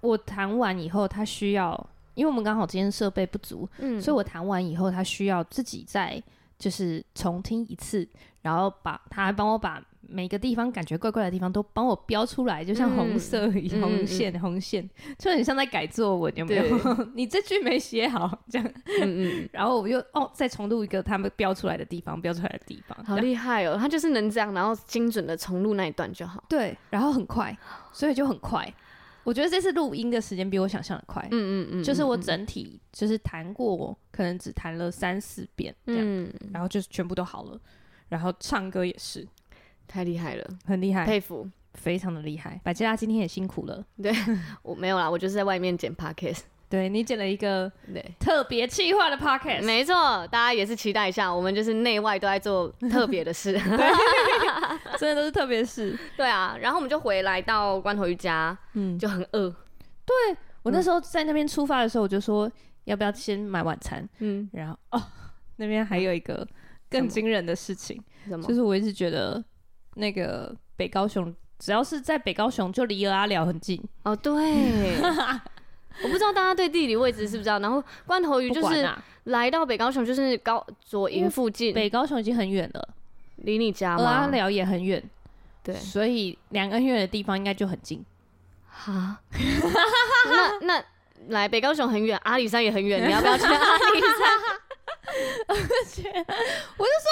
[0.00, 6.22] 我弹完以后，他需要，因为我们刚好今天设备不足，嗯，所以我弹完以后，他需要自己再
[6.58, 8.06] 就是重听一次，
[8.42, 9.82] 然后把他还帮我把。
[10.08, 14.88] 每个地方感觉怪怪的地方都帮我标出来，就像红色红线、嗯、红线，
[15.18, 16.78] 就很像在改作文，有没有？
[17.14, 18.68] 你这句没写好，这样，
[19.00, 23.76] 嗯嗯，然后我又哦，再重录一个他们标出来的地方，标出来的地方，好厉害哦！
[23.78, 26.42] 他就是能这样，然后精准的重录那一段就好。
[26.48, 27.56] 对，然后很快，
[27.92, 28.72] 所以就很快。
[29.24, 31.22] 我觉得这次录音的时间比我想象的快。
[31.30, 37.60] 嗯嗯嗯，就是我整体就是弹过，可能只弹了三四遍这样，嗯、然后就是全部都好了。
[38.08, 39.26] 然后唱歌也是。
[39.92, 42.58] 太厉害了，很厉害，佩服，非常的厉害。
[42.64, 44.10] 百吉拉今天也辛苦了，对
[44.62, 48.02] 我没有啦，我就是在外面剪 podcast，对你剪了一个对。
[48.18, 53.52] 特别企划的 podcast，没错，大家也是期待一下，我们就是内外都在做 特别的事，
[54.98, 59.50] 真的都是特别事，对啊，然后我们就回来到关头瑜伽，嗯，就很饿，
[60.06, 60.14] 对
[60.62, 62.50] 我那时候在那边出发的时候，我就说
[62.84, 64.08] 要不要先买晚餐？
[64.20, 65.02] 嗯，然后哦，
[65.56, 66.46] 那边还有一个
[66.88, 68.02] 更惊人的事情，
[68.48, 69.42] 就是我一直觉得
[69.94, 73.82] 那个北高雄，只要是在北高雄，就离蚵仔寮很近。
[74.04, 74.32] 哦，对，
[76.02, 77.58] 我不知道大家对地理位置是不是知道。
[77.58, 78.88] 然后罐头鱼就是
[79.24, 81.74] 来到北高雄，就是高左营附近。
[81.74, 82.88] 北高雄已经很远了，
[83.36, 84.26] 离你家吗？
[84.26, 85.02] 蚵仔寮也很远，
[85.62, 88.04] 对，所以两个很远的地方应该就很近。
[88.68, 89.20] 哈，
[90.32, 90.84] 那那
[91.28, 94.18] 来北高雄很远，阿里山也很远，你要不要去阿里山？
[95.46, 97.08] 而 且我就说，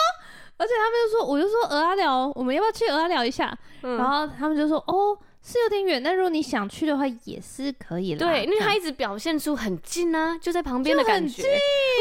[0.60, 3.56] 而且他们就说，我就说鹅阿寮，我们要不要去鹅阿寮一下？
[3.82, 8.26] 嗯、然后他们就说，哦，是有点远，但如果你想去的话，也是可以的。
[8.26, 11.42] 对，因为他一直表现出很近啊，就在旁边的感觉。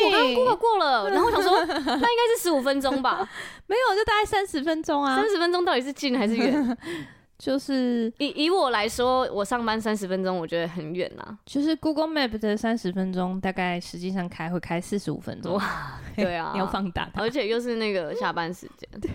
[0.06, 3.26] 我刚刚 Google 过了， 然后想说，那应该是十五分钟吧？
[3.68, 5.16] 没有，就大概三十分钟啊。
[5.16, 6.78] 三十分钟到底是近还是远？
[7.40, 11.38] 就是以以我来说，我上班三十分钟，我觉得很远呐。
[11.46, 15.54] 就是 Google Map 的三十分钟，大概实际上开会开四十五分钟。
[15.54, 18.90] 哇， 对啊，你要放大，而且又是那个下班时间。
[19.00, 19.10] 对。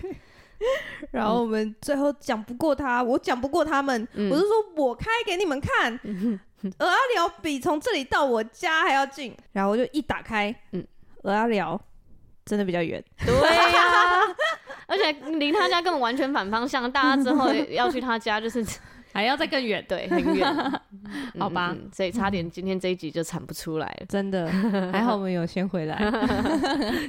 [1.11, 5.93] 然后我们最后讲不过他，我讲不过他们，嗯、我是说我开给你们看，
[6.79, 9.35] 鹅阿寮比从这里到我家还要近。
[9.51, 10.83] 然后我就一打开，嗯，
[11.21, 11.79] 鹅阿寮
[12.43, 13.03] 真的比较远。
[13.23, 13.94] 对呀、啊。
[14.87, 18.65] 而且离他家根本完全反方向，大家之后要去他家就是
[19.13, 20.45] 还要再更远， 对，很远，
[21.39, 24.47] 好吧、嗯，所以差点今天这一集就产不出来了，真的，
[24.91, 25.95] 还好我们有先回来，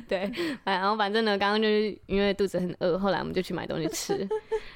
[0.07, 0.31] 对，
[0.65, 4.29] 然后反正呢，刚刚就是因为肚子很饿，后来我们就去买东西吃，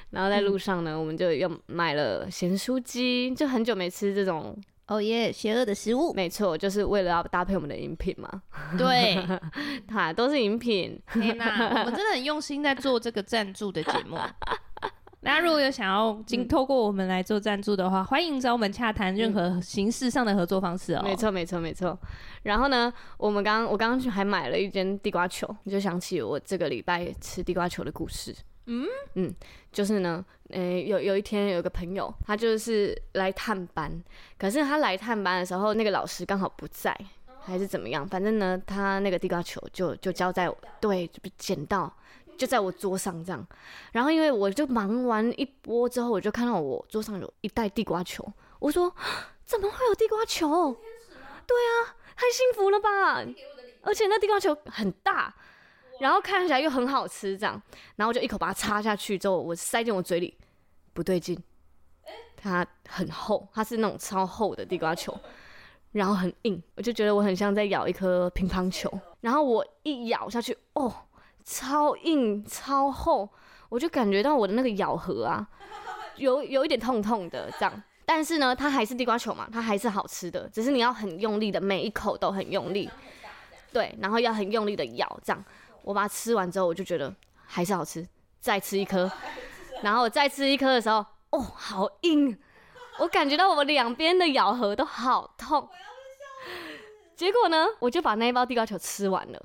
[0.09, 4.55] 然后在路上呢，我们就又买了咸酥鸡，就很久没吃这种。
[4.91, 8.29] 哦耶，邪恶的食物，没错，就是为了要搭配我们的饮品嘛。
[8.77, 9.17] 对，
[9.87, 11.01] 它都是饮品。
[11.13, 14.17] 天哪，我们真的很用心在做这个赞助的节目。
[15.23, 21.01] 大家如果有想要经透过我们来做赞助的话，嗯、欢迎找我们洽谈任何形式上的合作方式哦。
[21.05, 21.97] 没错，没错，没错。
[22.43, 28.35] 然后呢，我们刚我刚刚去还买了一间地瓜球，你就想起我这个礼拜吃地瓜球的故事。
[28.65, 29.35] 嗯嗯，
[29.71, 34.01] 就是呢，诶、欸，有有一天有一个朋友，他就是来探班，
[34.37, 36.95] 可是他来探班的时候，那个老师刚好不在，
[37.41, 38.07] 还是怎么样？
[38.07, 41.91] 反正呢，他那个地瓜球就就交在我，对，就捡到
[42.37, 43.45] 就在我桌上这样。
[43.91, 48.25] 然后因为我就忙完一波之后，我就看到我桌上有一袋地瓜球，
[48.59, 48.93] 我说
[49.43, 50.77] 怎么会有地瓜球？
[51.47, 53.25] 对啊，太幸福了吧！
[53.81, 55.33] 而且那地瓜球很大。
[56.01, 57.61] 然后看起来又很好吃，这样，
[57.95, 60.35] 然后我就一口把它插下去之后，我塞进我嘴里，
[60.93, 61.39] 不对劲，
[62.35, 65.15] 它很厚，它是那种超厚的地瓜球，
[65.91, 70.91] 然后很硬，我就觉得我很像在咬一颗乒乓球，然后我一咬下去，哦，
[71.43, 73.29] 超硬超厚，
[73.69, 75.47] 我就感觉到我的那个咬合啊，
[76.15, 82.89] 有有一点痛痛的这样，但是呢，它还是地瓜球嘛，它还是好吃的，只是你要很用力的，每一口都很用力，
[83.71, 85.45] 对，然后要很用力的咬这样。
[85.83, 87.13] 我把它吃完之后，我就觉得
[87.45, 88.07] 还是好吃，
[88.39, 89.11] 再吃一颗，
[89.81, 92.37] 然后我再吃一颗的时候，哦，好硬，
[92.99, 95.67] 我感觉到我两边的咬合都好痛。
[97.15, 99.39] 结果呢，我就把那一包地瓜球吃完了，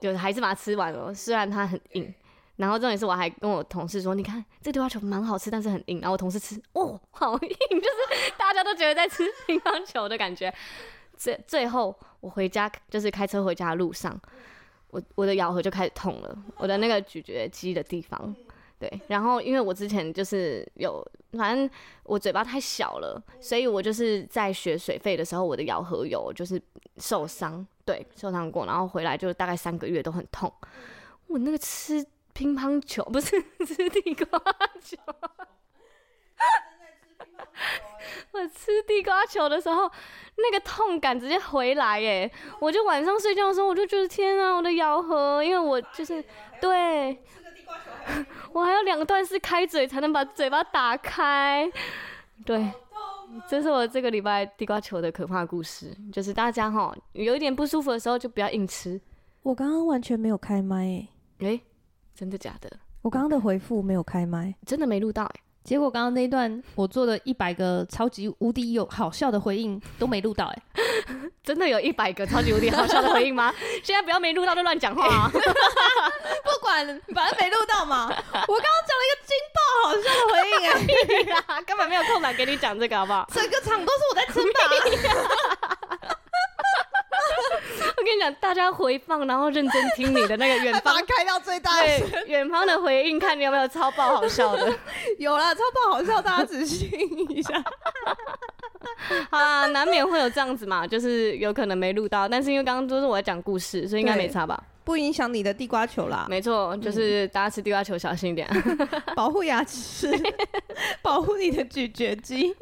[0.00, 2.14] 就还是把它吃完了，虽然它很硬。
[2.56, 6.00] 然后重点是我还跟我同事说，你看这地瓜球蛮好吃，但是很硬。
[6.00, 10.50] 然后我同事吃，哦，好硬，就是大家都觉得在吃乒乓球的感觉。
[11.18, 14.18] 最最后我回家就是开车回家的路上。
[14.90, 18.34] 我我的咬合就开始痛了，我的那个咀嚼肌的地方，
[18.78, 21.68] 对，然后因为我之前就是有，反正
[22.04, 26.60] 我嘴巴太小了，所以我就是在学水肺的时候，我的咬合有就是
[26.98, 30.52] 受伤，对，受伤过，然后回来就大概三个月都很痛。
[31.26, 33.30] 我那个吃乒乓球不是
[33.66, 34.38] 吃地瓜
[34.80, 34.96] 球。
[38.32, 39.90] 我吃地瓜球的时候，
[40.36, 42.30] 那个痛感直接回来耶！
[42.60, 46.22] 我就晚上睡觉的时候，我就觉得天啊，我的咬合，因为我就是
[46.60, 47.18] 对，
[48.52, 51.70] 我还有两段是开嘴才能把嘴巴打开。
[52.44, 52.70] 对，
[53.48, 59.00] 这是我这个礼拜地瓜球的可怕故事，就是大家哈有一点不舒服的时候就不要硬吃。
[59.42, 61.60] 我刚刚完全没有开麦诶，诶，
[62.14, 62.70] 真的假的？
[63.02, 65.40] 我刚刚的回复没有开麦，真的没录到诶。
[65.66, 73.52] 结果刚刚那一段我做了一百个超级无敌有好笑的回应都没录到哎、欸， 真的有一百个超级无敌好笑的回应吗？
[73.82, 75.28] 现在不要没录到就乱讲话啊！
[75.34, 78.06] 不管，反正没录到嘛。
[78.06, 83.28] 我刚刚讲了一个惊爆好笑的回应哎、欸，根本没有空档给你讲这个好不好？
[83.34, 84.60] 整个场都是我在撑吧。
[88.06, 94.72] 我跟你讲，大家回放，然后认真听你的那个远方， 把它开到最大声，远方的回应，看你有没有超爆好笑的。
[95.18, 97.60] 有啦，超爆好笑，大家仔细听一下。
[99.28, 104.62] 好啊，难免会有这样子嘛，就是有可能没录到，但是因为刚刚都是我在讲故事，所以应该没差吧？
[104.84, 106.26] 不影响你的地瓜球啦。
[106.30, 108.48] 没错，就是大家吃地瓜球小心一点，
[109.16, 110.16] 保护牙齿，
[111.02, 112.54] 保护你的咀嚼肌。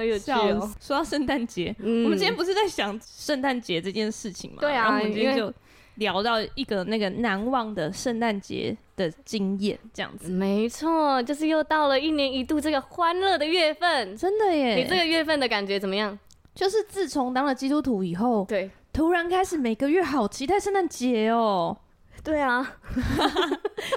[0.00, 0.70] 很有趣哦。
[0.80, 4.58] 说到圣诞节，嗯、我们今天不是在想圣诞节这件事情吗？
[4.60, 5.52] 对啊，然后我们今天就
[5.96, 10.28] 聊到一个那个难忘的圣诞节的经验，这样子。
[10.28, 14.74] 没错，就是又到了一年一度这个欢乐的月份，真的耶！
[14.76, 16.18] 你这个月份的感觉怎么样？
[16.54, 21.76] 就是自从当了基督徒以后，对，突然开始每个月好期待圣诞节哦。
[22.24, 22.76] 对啊，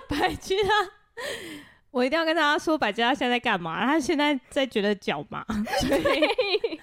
[0.08, 0.70] 百吉拉。
[2.00, 3.86] 我一定要跟大家说，百吉拉现在在干嘛？
[3.86, 5.46] 他现在在觉得脚麻，
[5.86, 6.80] 所以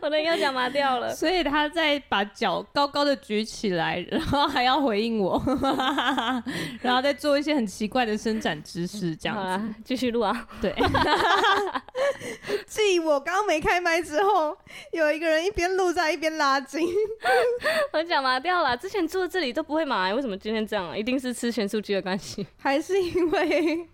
[0.00, 5.42] 我的右脚麻掉了，所以他在把脚高高的举起来，然后还要回应我，
[6.82, 10.46] 然后再做一些很奇怪的伸展姿势，这样子继续录啊。
[10.60, 10.74] 对，
[12.66, 14.54] 继我刚刚没开麦之后，
[14.92, 16.86] 有一个人一边录在一边拉筋，
[17.94, 18.76] 我脚麻掉了。
[18.76, 20.94] 之前坐这里都不会麻，为什么今天这样啊？
[20.94, 23.88] 一定是吃咸酥鸡的关系，还是因为？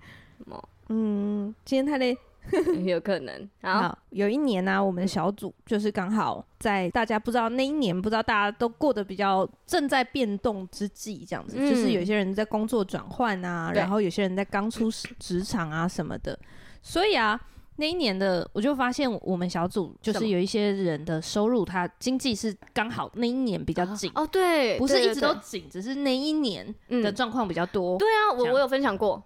[0.89, 2.17] 嗯，今天太累，
[2.85, 3.49] 有可能。
[3.63, 16.39] 好，好，有一年呢、啊，我们小组就是刚好在大家不知道那一年，不知道大家都过得比较正在变动之际，这样子，嗯、就是有些人在工作转换啊，然后有些人在刚出职场啊什么的。
[16.83, 17.41] 所以啊，
[17.77, 24.13] 那一年的我就发现，我们小组就是有一些人的收入，他经济是刚好那一年比较紧。
[24.15, 27.97] 哦，对，不是一直都紧，只是那一年的状况比较多。
[27.97, 29.23] 嗯、对啊，我我有分享过。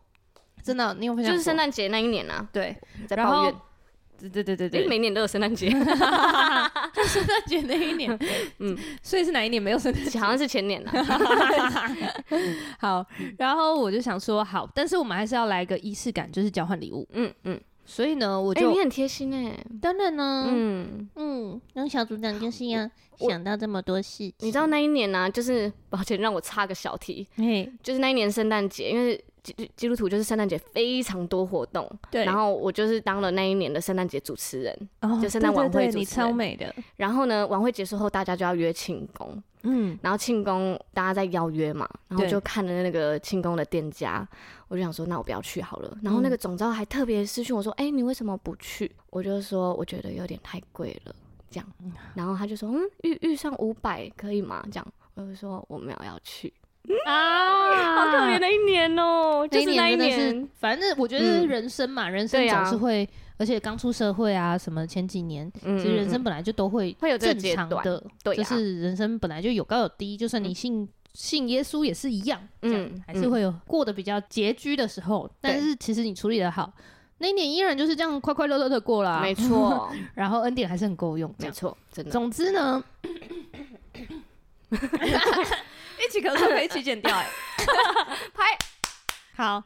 [0.69, 1.33] 真的，你有分享？
[1.33, 2.77] 就是圣诞节那一年啊，对，
[3.07, 3.55] 在抱怨，
[4.21, 5.79] 对对对对对，每年都有圣诞节，就
[7.09, 8.15] 圣诞节那一年，
[8.59, 10.19] 嗯，所以是哪一年没有圣诞节？
[10.21, 10.93] 好像是前年了。
[12.79, 13.03] 好，
[13.39, 17.59] 然后我就想说，好，但是我们还是要来一个仪式感，就是交换礼物，嗯嗯。
[17.87, 24.31] 所以呢，我就你很贴心哎，当然呢，嗯嗯，当小组长就是要想到这么多事。
[24.41, 27.27] 你知道那一年呢，就是抱歉让我插个小题，
[27.83, 29.25] 就是那一年圣诞节，因为。
[29.53, 32.25] 基基督徒就是圣诞节非常多活动，对。
[32.25, 36.75] 然后我就是当了那一年的圣诞节主持人，哦、就圣诞晚会主持人，你超美的。
[36.97, 39.99] 然后呢，晚会结束后，大家就要约庆功，嗯。
[40.03, 44.27] 然后庆功大家在邀约嘛，然后就看了那个庆功的店家，
[44.69, 45.97] 我就想说，那我不要去好了。
[46.03, 48.91] 然后那个总招还特别私讯我说，哎、嗯欸，你为什么不去？
[49.11, 51.15] 我就说，我觉得有点太贵了，
[51.51, 51.67] 这样。
[52.15, 54.63] 然后他就说，嗯，预预算五百可以吗？
[54.71, 56.53] 这样，我就说我没有要去。
[57.05, 59.49] 啊， 好可怜的一年哦、喔！
[59.49, 75.31] 就是那一年，反正我觉得人生嘛，嗯、人生总是会，啊、而且刚出社会啊，什么前几年，嗯、其实人生本来就都会会有正常的，对，就是人生本来就有高有低，就算你信、嗯、信耶稣也是一样，这样、嗯、还是会有过得比较拮据的时候。
[75.41, 76.73] 但是其实你处理的好，
[77.19, 79.91] 那一年依然就是这样快快乐乐的过了，没错。
[80.15, 82.11] 然后恩典还是很够用，没错，真的。
[82.11, 82.83] 总之呢。
[86.05, 87.27] 一起咳嗽可以一起剪掉哎，
[88.35, 88.45] 拍
[89.37, 89.63] 好，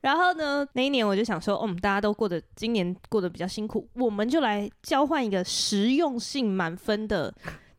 [0.00, 7.32] 然后呢，那一年我就想说，嗯，大家都过得今年过得比较辛苦，我们就来交换一个实用性满分的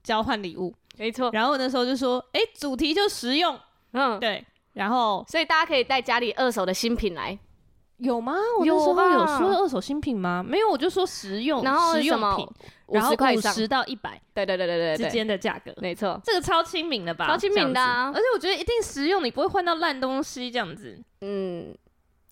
[0.04, 1.30] 交换礼物，没错。
[1.32, 3.60] 然后那时候就说，哎，主题就实用，
[3.92, 4.46] 嗯，对。
[4.74, 7.38] 然后，所以大家可以带家里二手的新品来。
[7.98, 8.34] 有吗？
[8.60, 10.44] 我那时候有说二手新品吗？
[10.48, 12.48] 没有，我就说实用，然后实用品，
[12.88, 17.26] 然后五十到一百，对对对对对之间的价格，没错，这个超亲民的吧？
[17.26, 21.00] 超亲民的，而且我觉得一定实用，你不会换到烂东西这样子。
[21.22, 21.76] 嗯，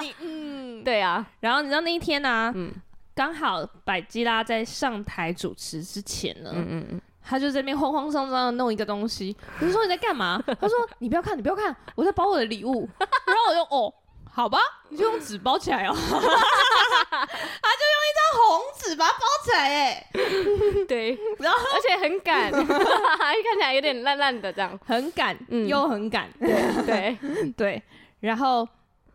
[0.00, 1.26] 你嗯，对啊。
[1.40, 2.52] 然后你知道那一天呢？
[2.54, 2.70] 嗯，
[3.14, 9.34] 刚好百基拉在上台主持之前呢，嗯嗯嗯，他就在那边慌慌张张的弄一个东西。
[9.58, 10.38] 我就说你在干嘛？
[10.60, 12.86] 他说你不要看，你不要看，我在包我的礼物。
[12.98, 13.94] 然后我就哦。
[14.32, 15.94] 好吧，你就用纸包起来哦。
[16.00, 20.06] 他就用一张红纸把它包起来，哎，
[20.88, 27.82] 对，然后而且很赶， 看起来有点烂烂的这样，很赶，嗯，又很赶，对对对。
[28.20, 28.66] 然后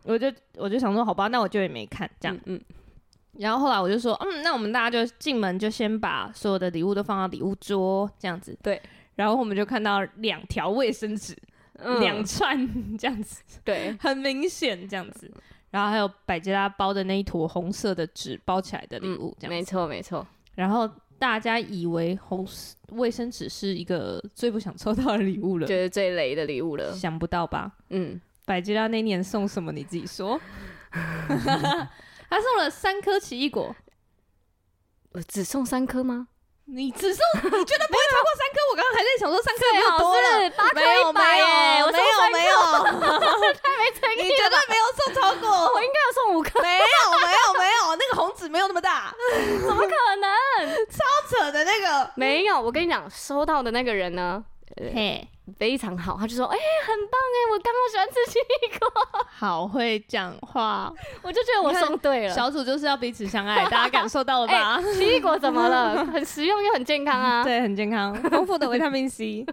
[0.04, 2.60] 我就我就想说，好吧，那我就也没看这样，嗯。
[3.38, 8.80] 然后后来我就说，嗯，那我们大家就进门就先把所有的礼物都放到礼物桌这样子，对。
[9.14, 11.36] 然后我们就看到两条卫生纸。
[12.00, 12.68] 两、嗯、串
[12.98, 15.30] 这样子，对，很明显这样子。
[15.70, 20.26] 然后还有百吉拉包的那一坨红色的纸包起来的礼物，这样、嗯、没错没错。
[20.54, 22.46] 然后大家以为红
[22.90, 26.92] 卫生纸是一个最不想抽到的礼物了，觉得最雷的礼物了。
[26.94, 27.72] 想不到吧？
[27.90, 29.72] 嗯，百吉拉那年送什么？
[29.72, 30.40] 你自己说。
[32.28, 33.74] 他送了三颗奇异果，
[35.12, 36.28] 我只送三颗吗？
[36.68, 38.58] 你只送，你觉得不会超过三颗？
[38.70, 41.80] 我刚刚还在想说三颗没有多了，八颗一百耶！
[41.84, 42.56] 我没有没有，
[43.62, 44.22] 太没诚意了。
[44.26, 46.60] 你绝对没有送超过，我应该要送五颗。
[46.60, 49.14] 没有没有没有，那个红纸子没有那么大，
[49.64, 50.28] 怎么可能？
[50.90, 52.60] 超扯的那个，没有。
[52.60, 54.44] 我跟你讲，收到的那个人呢？
[54.76, 55.28] 嘿。
[55.58, 58.88] 非常好，他就说：“哎、欸，很棒哎，我刚好喜欢吃奇异果，
[59.38, 60.92] 好会讲话。
[61.22, 62.34] ”我就觉得我送对了。
[62.34, 64.76] 小组就是要彼此相爱， 大家感受到了吧？
[64.82, 66.04] 欸、奇异果怎么了？
[66.06, 67.44] 很实用又很健康啊！
[67.44, 69.46] 对，很健康，丰富的维他命 C。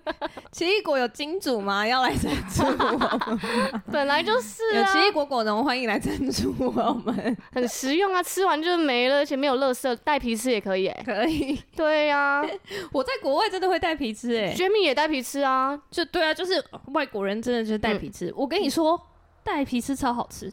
[0.51, 1.85] 奇异果有金主吗？
[1.87, 3.79] 要来赞助我们？
[3.91, 7.37] 本来就是、啊、有奇异果果农，欢迎来赞助我们。
[7.53, 11.03] 很实用啊，吃完就没了，而且没有垃圾，带皮吃也可以哎。
[11.05, 11.61] 可以。
[11.75, 12.45] 对呀、啊，
[12.91, 14.53] 我在国外真的会带皮吃哎。
[14.55, 15.79] Jamie 也带皮吃啊。
[15.91, 16.63] 就对啊，就是
[16.93, 18.29] 外国人真的就是带皮吃。
[18.29, 18.99] 嗯、我跟你说，
[19.43, 20.51] 带皮吃超好吃。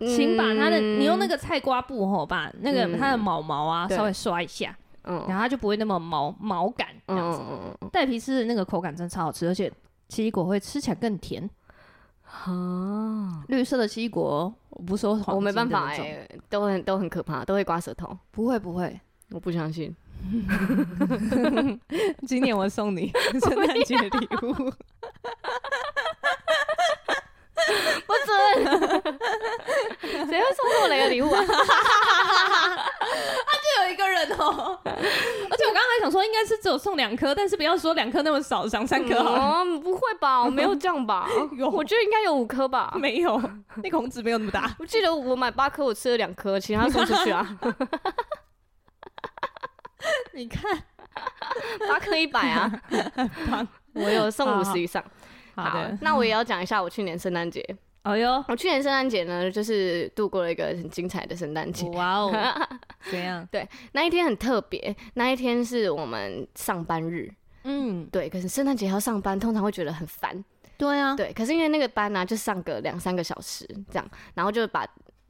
[0.00, 7.40] 嗯、请把它的，你用那个菜瓜布吼，把那个它的毛毛啊、嗯、稍微刷一下，嗯，然后它就不会那么毛毛感这样子。
[7.92, 9.72] 带、嗯、皮吃的那个口感真的超好吃，而且
[10.08, 11.48] 奇异果会吃起来更甜。
[12.24, 18.18] 啊，绿色的奇异果，我不说黄，我没办法哎、欸，都很都很可怕，都会刮舌头。
[18.32, 19.00] 不会不会，
[19.30, 19.94] 我不相信。
[22.26, 24.52] 今年我送你 圣诞节礼物，
[28.06, 28.38] 不准！
[30.00, 31.40] 谁会送这么雷的礼物啊？
[31.44, 31.52] 他
[33.60, 39.80] 就有一个人哦、喔，而且我刚刚还想说，应该是只有送两颗，但是不要说两颗那么少，想三颗好、嗯。
[39.80, 40.42] 不会吧？
[40.42, 41.28] 我没有这样吧？
[41.56, 42.92] 有，我觉得应该有五颗吧？
[42.96, 43.40] 没有，
[43.76, 44.74] 那个红纸没有那么大。
[44.78, 47.46] 我记得我买八颗，我吃了两颗，其他送出去啊。
[50.32, 50.62] 你看，
[51.88, 52.82] 八颗一百啊！
[53.94, 55.02] 我有送五十以上。
[55.54, 57.64] 好，那我也要讲一下我去年圣诞节。
[58.02, 61.88] 哦哟，我去年圣诞节呢，就是度过了一个很精彩的圣诞节。
[61.90, 62.32] 哇哦，
[63.10, 63.46] 怎样？
[63.50, 67.32] 对，那一天很特别，那一天是我们上班日。
[67.62, 68.28] 嗯，对。
[68.28, 70.44] 可是圣诞节要上班，通常会觉得很烦。
[70.76, 71.32] 对啊，对。
[71.32, 74.86] 可是因为那个班呢、啊，就上个两三个小时这样，然后就把。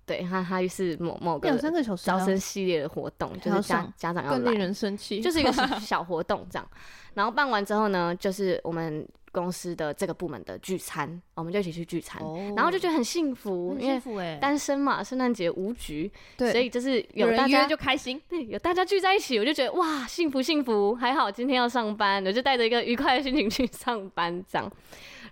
[0.07, 1.49] 对他，他是某某个
[1.97, 6.69] 招生系列的活动，就是家家长要来，更令人生气，就是一个小 活动这样。
[7.15, 12.21] 然后办完之后呢，就是我们公司的这个部门的聚餐，我们就一起去聚餐，
[12.57, 24.71] 然后就觉得很幸福，因为单身嘛，圣诞节无局，对，所以就是有大家就开心，对，有大家聚在一起，我就觉得哇，幸福幸福，还好今天要上班，我就带着一个愉快的心情去上班这样。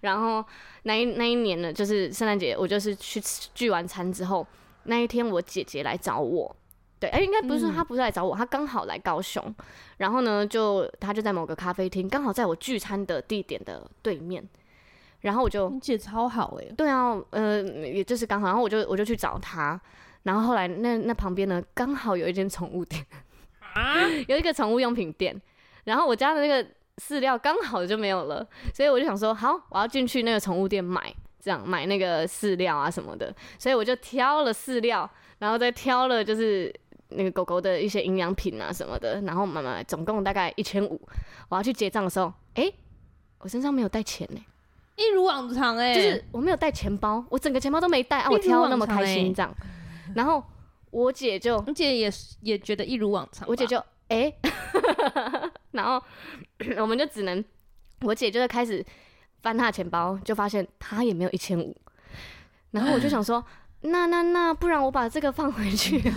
[0.02, 0.44] 然后
[0.84, 3.20] 那一那一年呢，就是圣诞节，我就是去
[3.54, 4.46] 聚完餐之后。
[4.84, 6.54] 那一天我姐姐来找我，
[6.98, 9.54] 对，哎、欸，应该不是说她不是来找我，她刚、嗯、好来高雄，
[9.98, 14.42] 然后呢，就她就在某个咖啡厅，刚好在我聚餐的地点的对面，
[15.20, 19.80] 然后我就，你姐超好哎、欸，对啊，呃，也就是刚好，然后我就我就去找她，
[20.24, 23.04] 然后后来那那旁边呢，刚好有一间宠物店，
[23.60, 25.40] 啊， 有一个宠物用品店，
[25.84, 26.68] 然后我家的那个
[26.98, 31.14] 饲料刚好就没有了，所以我就想说，好，我要进去那个宠物店买。
[31.42, 36.72] 这样买那个饲料啊什么的，所以我就挑了饲料，然后再挑了就是
[37.08, 41.00] 那个狗狗的一些营养品啊什么的，然后买买总共大概一千五。
[41.48, 42.74] 我要去结账的时候，哎、欸，
[43.40, 49.52] 我身上没有带钱呢、欸，一如往常哎、欸，就是我没有带钱包，我整个钱包都没带啊，我挑那么开心这样，
[50.14, 50.40] 然后
[50.92, 52.08] 我姐就，我姐也
[52.42, 56.00] 也觉得一如往常，我姐就哎，欸、 然后
[56.78, 57.44] 我们就只能，
[58.02, 58.86] 我姐就会开始。
[59.42, 61.76] 翻他的钱包，就发现他也没有一千五，
[62.72, 63.44] 然后我就想说，
[63.82, 66.00] 那那那，不然我把这个放回去。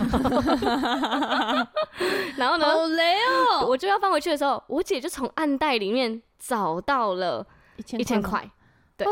[2.36, 3.66] 然后呢，好雷哦！
[3.66, 7.46] 我就要放回去的时候，我姐就从暗袋里面找到了
[7.76, 8.48] 一千块，
[8.96, 9.06] 对。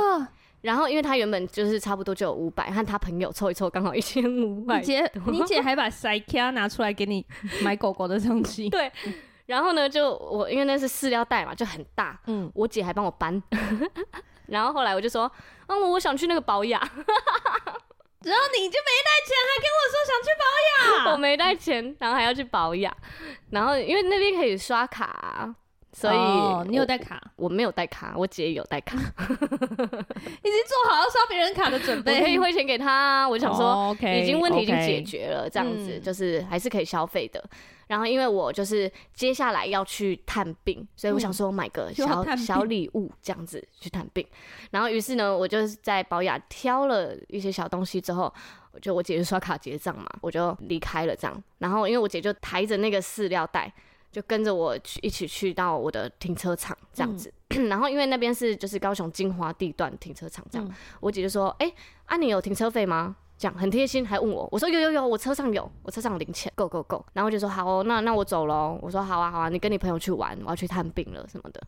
[0.60, 4.80] 然后因为他原本就是差不多就有五百，和他朋友凑一凑，刚好一千五百。
[4.80, 7.22] 你姐，你姐还把塞卡拿出来给你
[7.62, 8.90] 买狗狗的东西， 对。
[9.46, 12.18] 然后呢，就我因为那是饲料袋嘛，就很大。
[12.26, 13.42] 嗯，我姐还帮我搬。
[14.48, 15.30] 然后后来我就说，
[15.66, 16.80] 嗯，我想去那个保养。
[16.80, 20.44] 然后你就没带钱，还跟我说想去保
[21.04, 21.12] 养。
[21.12, 22.94] 我没带钱，然后还要去保养。
[23.50, 25.54] 然后因为那边可以刷卡。
[25.96, 29.30] 所以、哦、你有带卡我，我没有带卡，我姐有带卡， 已经
[30.66, 33.28] 做好要刷别人卡的准备，我可以汇钱给他。
[33.28, 37.40] 我想说，已经问题已经解决了，这样子就是还是可以消费的。
[37.86, 44.26] 然后因为我就是接下来要去探病，所以我想说买个 小小礼物这样子去探病。
[44.70, 48.32] 然后于是呢，我就是在宝雅挑了一些小东西之后，
[48.80, 51.42] 就我姐就刷卡结账嘛，我就离开了这样。
[51.58, 53.72] 然后因为我姐就抬着那个饲料袋。
[54.14, 61.74] 就跟着我去一起去到我的停车场这样子，嗯、 然后因为那边是就是高雄金华地段停车场这样，嗯、我姐就说：“哎、欸，
[62.04, 67.04] 啊你有停车费吗？”这样很贴心，还问我，我说有有有，我车上有，我车上有零钱，够够够。
[67.12, 68.78] 然后我就说好哦，那那我走喽。
[68.80, 71.60] 我说好啊好啊，你跟你朋友去玩，我要去探病了什么的。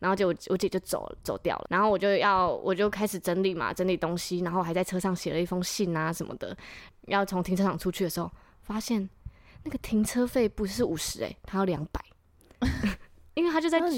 [0.00, 6.56] 然后就我我姐就走了走掉了，然后我就要我就开始整理嘛，整理东西，然后还在车上写了一封信啊什么的。
[7.06, 8.28] 要从停车场出去的时候，
[8.62, 9.08] 发现
[9.62, 12.04] 那个停车费不是五十哎，他要两百，
[13.34, 13.92] 因为他就在那个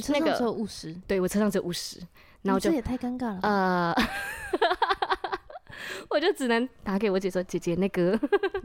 [1.06, 1.98] 对我车上只有五十，
[2.42, 3.94] 然后就这也太尴尬了，呃，
[6.10, 8.10] 我就只能打给我姐说姐姐那个，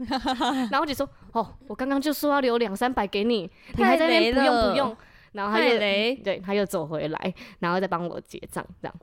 [0.70, 4.96] 然后我姐说哦，我刚刚就说要留两三百给你，你还在那边不用不用，
[5.32, 8.94] 然后他又对他又走回来，然后再帮我结账这样，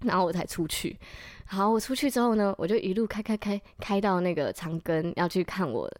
[0.00, 0.98] 然后我才出去。
[1.46, 5.90] 好，我出去之后呢，我就一路开开开开到那个长庚要去看我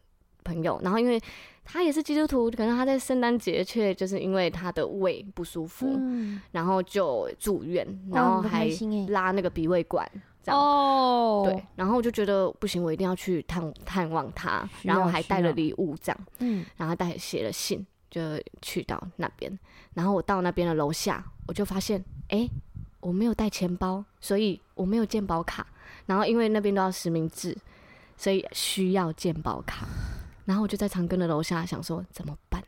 [0.44, 1.20] 朋友，然后因为
[1.64, 8.66] 他也是基督徒，可能他在圣诞节却就是因为他的胃不舒服，嗯、然后就住院，然后还
[9.08, 10.08] 拉那个鼻胃管，
[10.42, 18.20] 这样哦，对，然后我就觉得不行，我一定要去探探望他，然后还带了礼物这样，嗯，然后带写了信，就
[18.60, 19.58] 去到那边，
[19.94, 22.48] 然后我到那边的楼下，我就发现，哎。
[23.02, 25.66] 我没有带钱包，所以我没有健保卡。
[26.06, 27.52] 然后因为那边都要实名制，
[28.16, 29.88] 所以需要健保卡。
[30.44, 32.62] 然后我就在长庚的楼下想说怎么办，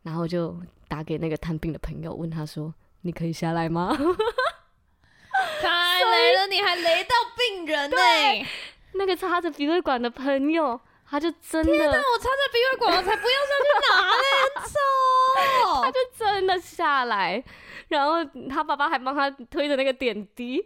[0.00, 0.56] 然后我就
[0.88, 2.72] 打给那个探病的朋友，问他说
[3.02, 3.94] ：“你可以下来吗？”
[5.60, 5.68] 太
[6.20, 8.46] 雷了，你还雷到病人呢、欸！
[8.94, 11.72] 那个插着鼻胃管的朋友，他就真的……
[11.72, 11.96] 天哪！
[11.96, 14.22] 我插着鼻胃管，我才不要上去拿嘞！
[14.68, 15.82] 操！
[15.84, 17.42] 他就真的下来。
[17.88, 20.64] 然后他爸爸还帮他推着那个点滴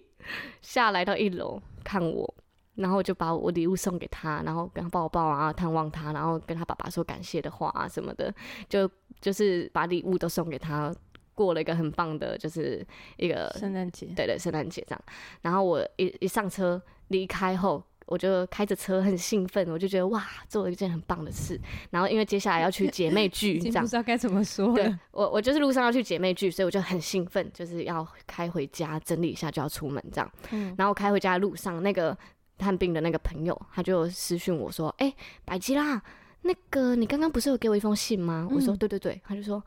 [0.61, 2.35] 下来到一楼看我，
[2.75, 8.33] 然后就把我礼物送给他，然后跟他抱抱啊，探望他，然后跟他爸爸说感谢的话啊什么的，
[8.69, 8.91] 就
[9.21, 10.95] 就是把礼物都送给他，
[11.35, 15.01] 过了一个很棒的，就是一个圣诞节，对对，圣诞节这样。
[15.43, 17.83] 然后我一一上车离开后。
[18.07, 21.59] 我就开着车很兴奋，我就觉得哇，做了一件很棒的事。
[21.89, 24.75] 然后因为接下来要去姐妹聚， 这样不知道该怎么说。
[24.75, 30.31] 对，我我就是路上要去姐妹聚，所以我就很兴奋，就是要开回家整理一下就要出门这样。
[30.51, 30.75] 嗯。
[30.77, 32.15] 然后开回家的路上，那个
[32.59, 35.17] 探病的那个朋友他就私讯我说：“哎、欸，
[35.47, 36.03] 百吉拉，
[36.43, 39.65] 那个你刚刚不是有给我一封信吗？”嗯、我说：“对对对。”他就说：“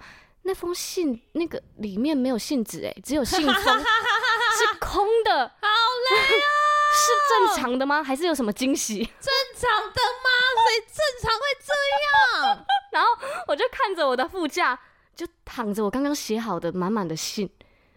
[0.47, 5.67] 那封信那个里面没有信纸，哎，只有信封，是 空的。”好
[6.09, 6.47] 累啊。
[6.97, 8.01] 是正常的吗？
[8.01, 8.99] 还是有什么惊喜？
[9.19, 10.29] 正常的吗？
[10.65, 11.73] 谁正常会这
[12.47, 12.65] 样？
[12.91, 13.09] 然后
[13.47, 14.79] 我就看着我的副驾，
[15.13, 17.49] 就躺着我刚刚写好的满满的信。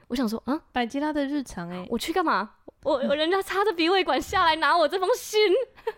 [0.09, 2.51] 我想说，啊，百吉拉的日常哎、欸，我去干嘛？
[2.83, 5.41] 我我人家插着鼻胃管下来拿我这封信，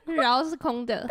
[0.04, 1.00] 然后是空的。
[1.00, 1.08] 对，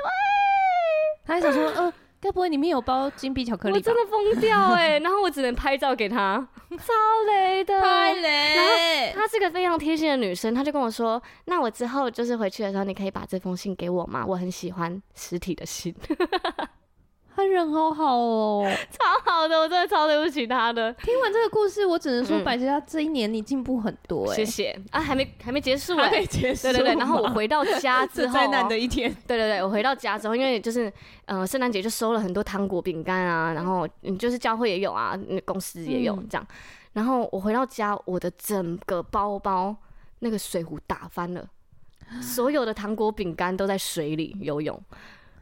[1.25, 1.93] 他还想说，呃。
[2.21, 3.75] 该不会里面有包金币巧克力？
[3.75, 4.99] 我真的疯掉哎、欸！
[5.03, 6.93] 然后我只能拍照给他， 超
[7.27, 8.55] 雷的，太雷。
[8.55, 14.23] 然后她是个非常贴心的女生，她就跟我说：“那我之后就是回去的时候，你可以把这封信给我吗？
[14.27, 15.95] 我很喜欢实体的信。”
[17.41, 20.93] 他人好好哦， 超好的，我真的超对不起他的。
[20.93, 24.79] 听完这个故事，我只能说，百吉拉这一年你进步很多哎、欸，谢谢。
[24.91, 26.95] 啊，还没还没结束哎、欸，还没结束，对对对。
[26.95, 30.91] 然后我回到家之后， 灾难的一天，对对对，我回到家之后，因为就是
[31.25, 36.47] 呃圣诞节就收了很多糖果饼干啊，然后嗯就是教会也有啊，公司也有这样。
[36.93, 39.75] 然后我回到家，我的整个包包
[40.19, 41.43] 那个水壶打翻了，
[42.21, 44.79] 所有的糖果饼干都在水里游泳。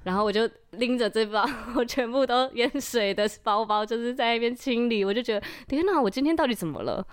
[0.03, 1.45] 然后我就拎着这包
[1.75, 5.03] 我全部都淹水的包包，就是在那边清理。
[5.03, 7.05] 我就觉得天哪，我今天到底怎么了？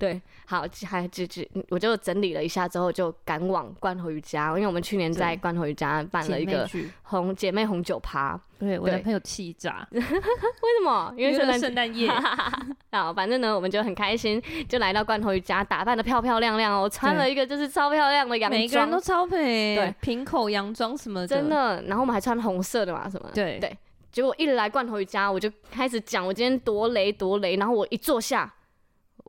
[0.00, 6.68] 对，好，还只只我就整理了一下之后，就赶往罐头瑜伽，因为我们去年在罐头瑜伽办了一个
[7.02, 8.40] 红姐妹红酒趴。
[8.58, 11.14] 对，我男朋友气炸， 为什么？
[11.16, 12.10] 因为圣诞圣诞夜。
[12.92, 21.82] 好，反正呢，我们就很开心，就来到罐头瑜伽，打扮的漂漂亮亮哦，穿了一个就是超漂亮的洋装，每个人都超美，对，平口洋装什么的，真的。
[21.82, 23.28] 然后我们还穿红色的嘛，什么？
[23.34, 23.76] 对对。
[24.12, 28.52] 结果一来罐头瑜伽，我就开始讲我今天多雷多雷，然后我一坐下，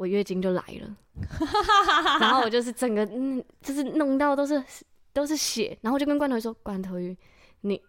[0.02, 0.96] 我月经就来了，
[2.20, 4.64] 然后我就是整个嗯，就是弄到都是
[5.14, 7.16] 都是血，然后我就跟罐头说，罐头鱼，
[7.62, 7.80] 你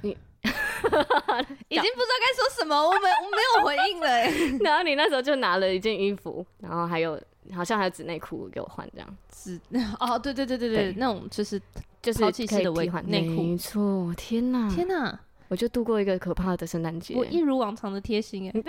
[0.00, 0.18] 你。
[1.68, 4.28] 已经不知道该说什么，我没我没有回应了哎。
[4.60, 7.16] 然后你那时候就拿了一件衣服，然后还有
[7.54, 9.60] 好像还有纸内裤给我换，这样子。
[10.00, 11.62] 哦，对对对对对，那种就是
[12.02, 12.70] 就是抛弃式的
[13.04, 13.42] 内裤。
[13.42, 15.16] 没错，天哪天哪，
[15.46, 17.14] 我就度过一个可怕的圣诞节。
[17.14, 18.62] 我一如往常的贴心哎。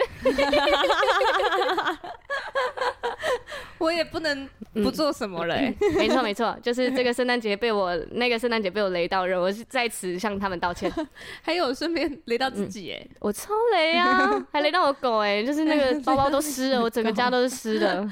[3.79, 5.93] 我也不能不做什么了、欸嗯。
[5.95, 10.91] 没错没错，就是这个圣诞节被我那个圣诞节被我雷到人，我是在此向他们道歉。
[11.41, 18.07] 还有顺便雷到自己哎、欸嗯，我超雷啊，还雷到我狗哎、欸，就是那个 包包都湿了，我整个家都是湿的，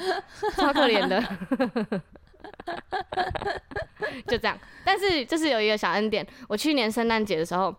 [0.56, 1.22] 超可怜的。
[4.28, 7.76] 就这样，但是就是有一个小恩典，我去年圣诞节的时候。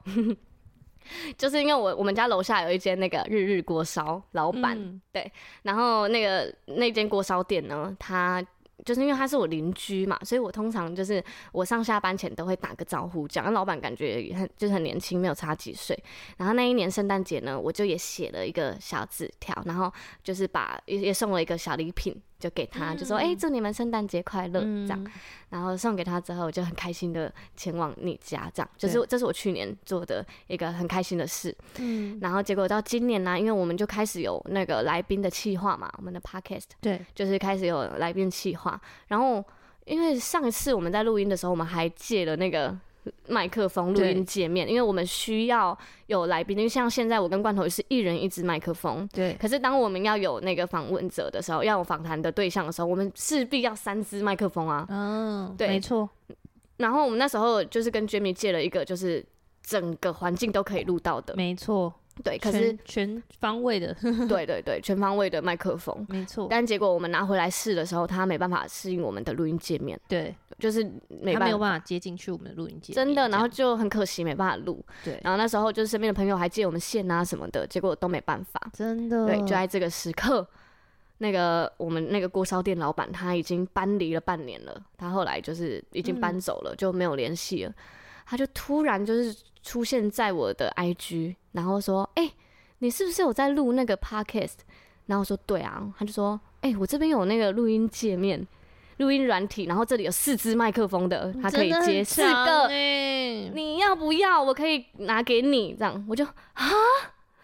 [1.37, 5.31] 就是因为我我们家楼下有一间那个日日锅烧，老板、嗯、对，
[5.63, 8.45] 然后那个那间锅烧店呢，他
[8.85, 11.23] 就是因为他是我邻居嘛，所以我通常就是
[11.53, 13.53] 我上下班前都会打个招呼，讲。
[13.53, 15.97] 老板感觉也很就是很年轻，没有差几岁。
[16.37, 19.93] 然后那一年圣诞节呢，我就也写了一个小纸条，然后
[20.25, 22.21] 就是把也也送了一个小礼品。
[22.43, 25.07] 就给他，就说哎、欸，祝你们圣诞节快乐，嗯、这样，
[25.51, 31.57] 然后送给他之后，我就很开心的前往你家，这样，就是这是我去年做的一个很开心的事。
[31.79, 38.81] 嗯，然后结果到今年呢、啊，因为我们就开始有那个来宾的企划嘛，我们的 podcast，对，就是开始有来宾企划。
[39.07, 39.45] 然后
[39.85, 42.77] 因为上一次我们在录音的时候，我们还借了那个。
[43.29, 45.77] 麦克风录音界面，因为我们需要
[46.07, 49.35] 有来宾，因为像现在我跟罐头是一人一支麦克风，对。
[49.41, 54.87] 可是当我们要有那个访问者的时候，要有访谈的对象的时候，我们势必要三支麦克风啊。
[54.89, 56.09] 嗯、哦，对，没错。
[56.77, 59.25] 然后我们那时候就是跟 Jamie 借了一个，就是
[59.63, 61.93] 整个环境都可以录到的，没错。
[62.23, 63.97] 对，可是全，全方位的，
[64.29, 66.47] 对对对，全方位的麦克风，没错。
[66.51, 74.81] 但结果我们拿回来试的时候，它没办法适应我们的录音界面，对，就是没办法，他没有办法接进去我们的录音机，真的，然后就很可惜没办法录。
[75.03, 79.27] 对，然后那时候就是身边的朋友还借我们线啊什么的，结果都没办法，真的。
[79.27, 80.47] 对，就在这个时刻，
[81.19, 87.75] 那个我们那个锅烧店老板他已经搬离了半年了，他后来就是已经搬走了，嗯、就没有联系了。
[88.25, 92.35] 他就突然就是出现在我的 IG，然后说：“哎、欸，
[92.79, 94.59] 你是不是有在录那个 podcast？”
[95.07, 98.47] 然后我说：“对啊。”他就说：“哎、欸，我这边有那个录音界面、
[99.03, 102.69] 录音软体，然后这里有四支麦克风的，它可以接四个。
[102.69, 104.43] 你要不要？
[104.43, 106.63] 我可以拿给你。”这样我就啊，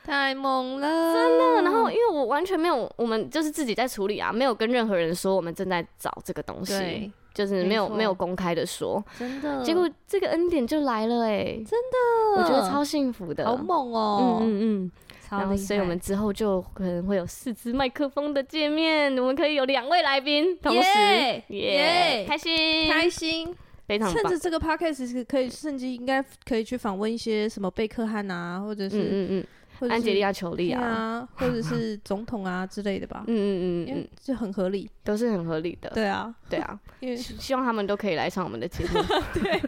[0.05, 1.63] 太猛了，真的。
[1.63, 7.13] 然后因为我完全没有，我们就是自己在处理啊，没有跟任何人说我们正在找这个东西。
[7.35, 14.91] 就是没有没，没有公开的说，真的，结果这个恩典就来了哎、欸，真的，我觉得超幸福的，好猛哦、喔，嗯嗯嗯，
[15.31, 23.55] 然后所以我们之后就可能会有四支麦克风的界面，我们可以有两位来宾，同时耶开心开心，
[23.87, 24.23] 非常棒。
[24.23, 29.29] 趁着这个 podcast 是可以，甚至应该可以去访问一些什么贝克汉啊，或者是嗯嗯。
[29.31, 29.47] 嗯
[29.89, 33.23] 安吉丽亚·裘丽啊，或者是总统啊之类的吧。
[33.31, 35.89] 嗯嗯嗯嗯，就很合理，都是很合理的。
[35.91, 39.01] 对啊，对啊，因为希望他们都可以来上我们的节目。
[39.33, 39.63] 对，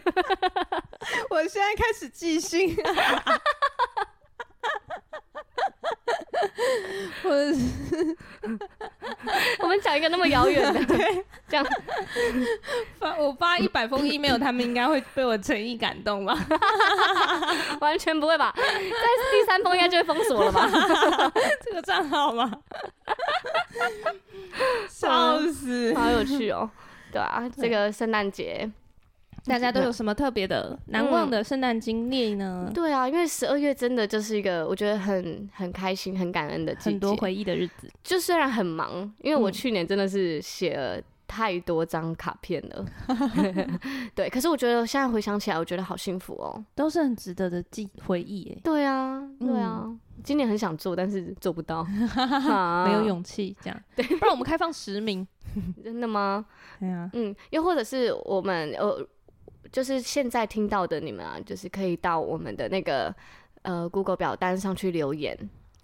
[1.31, 2.75] 我现在开始寄信。
[7.23, 8.17] 或者是
[9.59, 11.65] 我们讲一个那么遥远的， 对，这样
[12.99, 16.37] 发我发一百封 email，他们应该会被我诚意感动吧？
[17.79, 18.53] 完全不会吧？
[18.55, 20.69] 但是第三封应该就会封锁了吧？
[21.63, 22.51] 这个账号吗？
[24.89, 26.69] 笑死，好有趣哦！
[27.11, 28.69] 对啊，这个圣诞节。
[29.45, 32.65] 大家都有什么特别的难忘的圣诞经历呢？
[32.67, 32.73] 嗯？
[32.73, 37.89] 对啊，因为十二月真的就是一个我觉得很很开心、很感恩的季节，很多回忆的日子。
[38.03, 43.79] 就虽然很忙，因为我去年真的是写了太多张卡片了， 嗯、
[44.13, 44.29] 对。
[44.29, 48.51] 可是我觉得现在回想起来，我觉得好幸福哦，都是很值得的记回忆。
[48.55, 51.85] 哎，对啊，对啊，嗯、今年很想做，但是做不到，
[52.47, 53.81] 啊、没有勇气这样。
[53.95, 55.27] 对，不然我们开放实名，
[55.83, 56.45] 真的吗？
[56.79, 59.03] 对啊，嗯，又或者是我们呃。
[59.71, 63.13] 就是现在听到的你们啊，就是可以到我们的那个
[63.61, 65.37] 呃 Google 表单上去留言。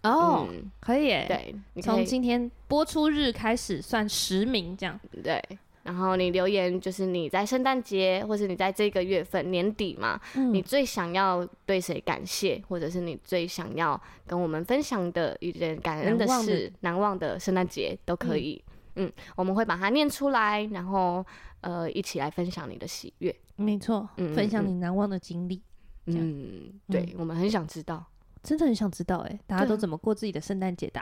[0.03, 5.43] 哦，嗯、可以耶，对，从今天播出日开始算实名这样，对，
[5.83, 18.63] 然后你留言就是你在圣诞节或是你在这个月份年底嘛，嗯、你最想要对谁感谢，或者是你最想要跟我们分享的一件感恩的事、难忘的圣诞节都可以，
[18.95, 21.25] 嗯，嗯，我们会把它念出来，然后
[21.61, 23.35] 呃一起来分享你的喜悦。
[23.57, 25.61] 没错，分享你难忘的经历。
[26.05, 28.05] 嗯，对，嗯、我们很想知道，
[28.41, 31.01] 真的很想知道，哎，大家都怎么过自己的圣诞节的？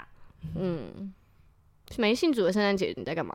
[0.55, 1.13] 嗯，
[1.97, 3.33] 没信主的圣诞节你在干嘛？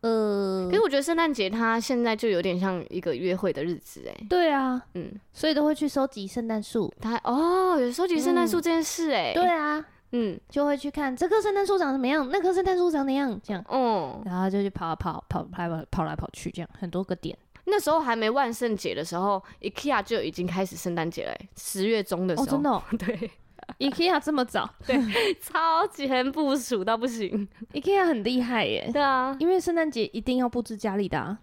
[0.00, 6.90] 呃，可是我觉得圣诞节它现在就有点像一个约会的日子，哎，对啊，嗯，所以都会去收集圣诞树。
[7.00, 17.36] 他哦，有收集圣诞树这件事，哎，对啊，嗯，就会去看这棵圣诞树长什么样，那棵圣诞树长怎样，这样，嗯，然后就去跑跑跑跑跑跑来跑去，这样很多个点。
[17.70, 22.46] 那时候还没万圣节的时候，IKEA 就已经开始圣诞节了，十月中的时候。
[22.46, 22.82] 哦，真的哦？
[22.98, 23.30] 对
[23.78, 24.96] ，IKEA 这么早， 对，
[25.34, 27.46] 超级很部署到不行。
[27.72, 28.88] IKEA 很厉害耶。
[28.92, 31.38] 对啊，因为圣诞节一定要布置家里的啊。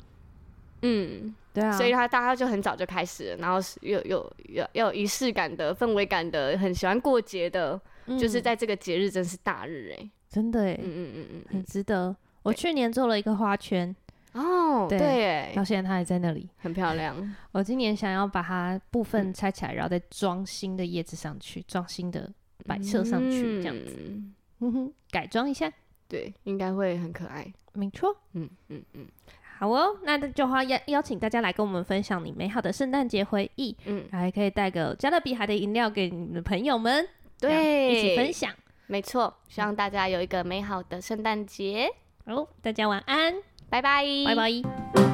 [0.81, 12.15] 嗯，对啊，所以他大家就很早就开始了，然后有有有有仪式感的氛围感的，很喜欢过节的，嗯、就是在这个节日真是大日哎，真的哎，嗯嗯嗯嗯，很值得。
[12.43, 13.95] 我去年做了一个花圈。
[14.35, 17.15] 哦，对，对，到现在它还在那里，很漂亮。
[17.53, 22.29] 我今年想要把它部分拆起来，然后再装新的叶子上去，装新的
[22.65, 23.95] 摆设上去，这样子，
[24.59, 25.71] 嗯哼，改装一下。
[26.07, 27.51] 对，应该会很可爱。
[27.73, 29.07] 没错，嗯嗯嗯，
[29.57, 37.07] 好哦，那就话邀邀请大家来跟我们分享你美好的圣诞节回忆，嗯，还可以带个加勒比海的饮料给你们的朋友们，
[37.39, 38.51] 对，一起分享。
[38.87, 41.89] 没错，希望大家有一个美好的圣诞节。
[42.25, 43.33] 好，大家晚安，
[43.81, 45.04] 拜拜，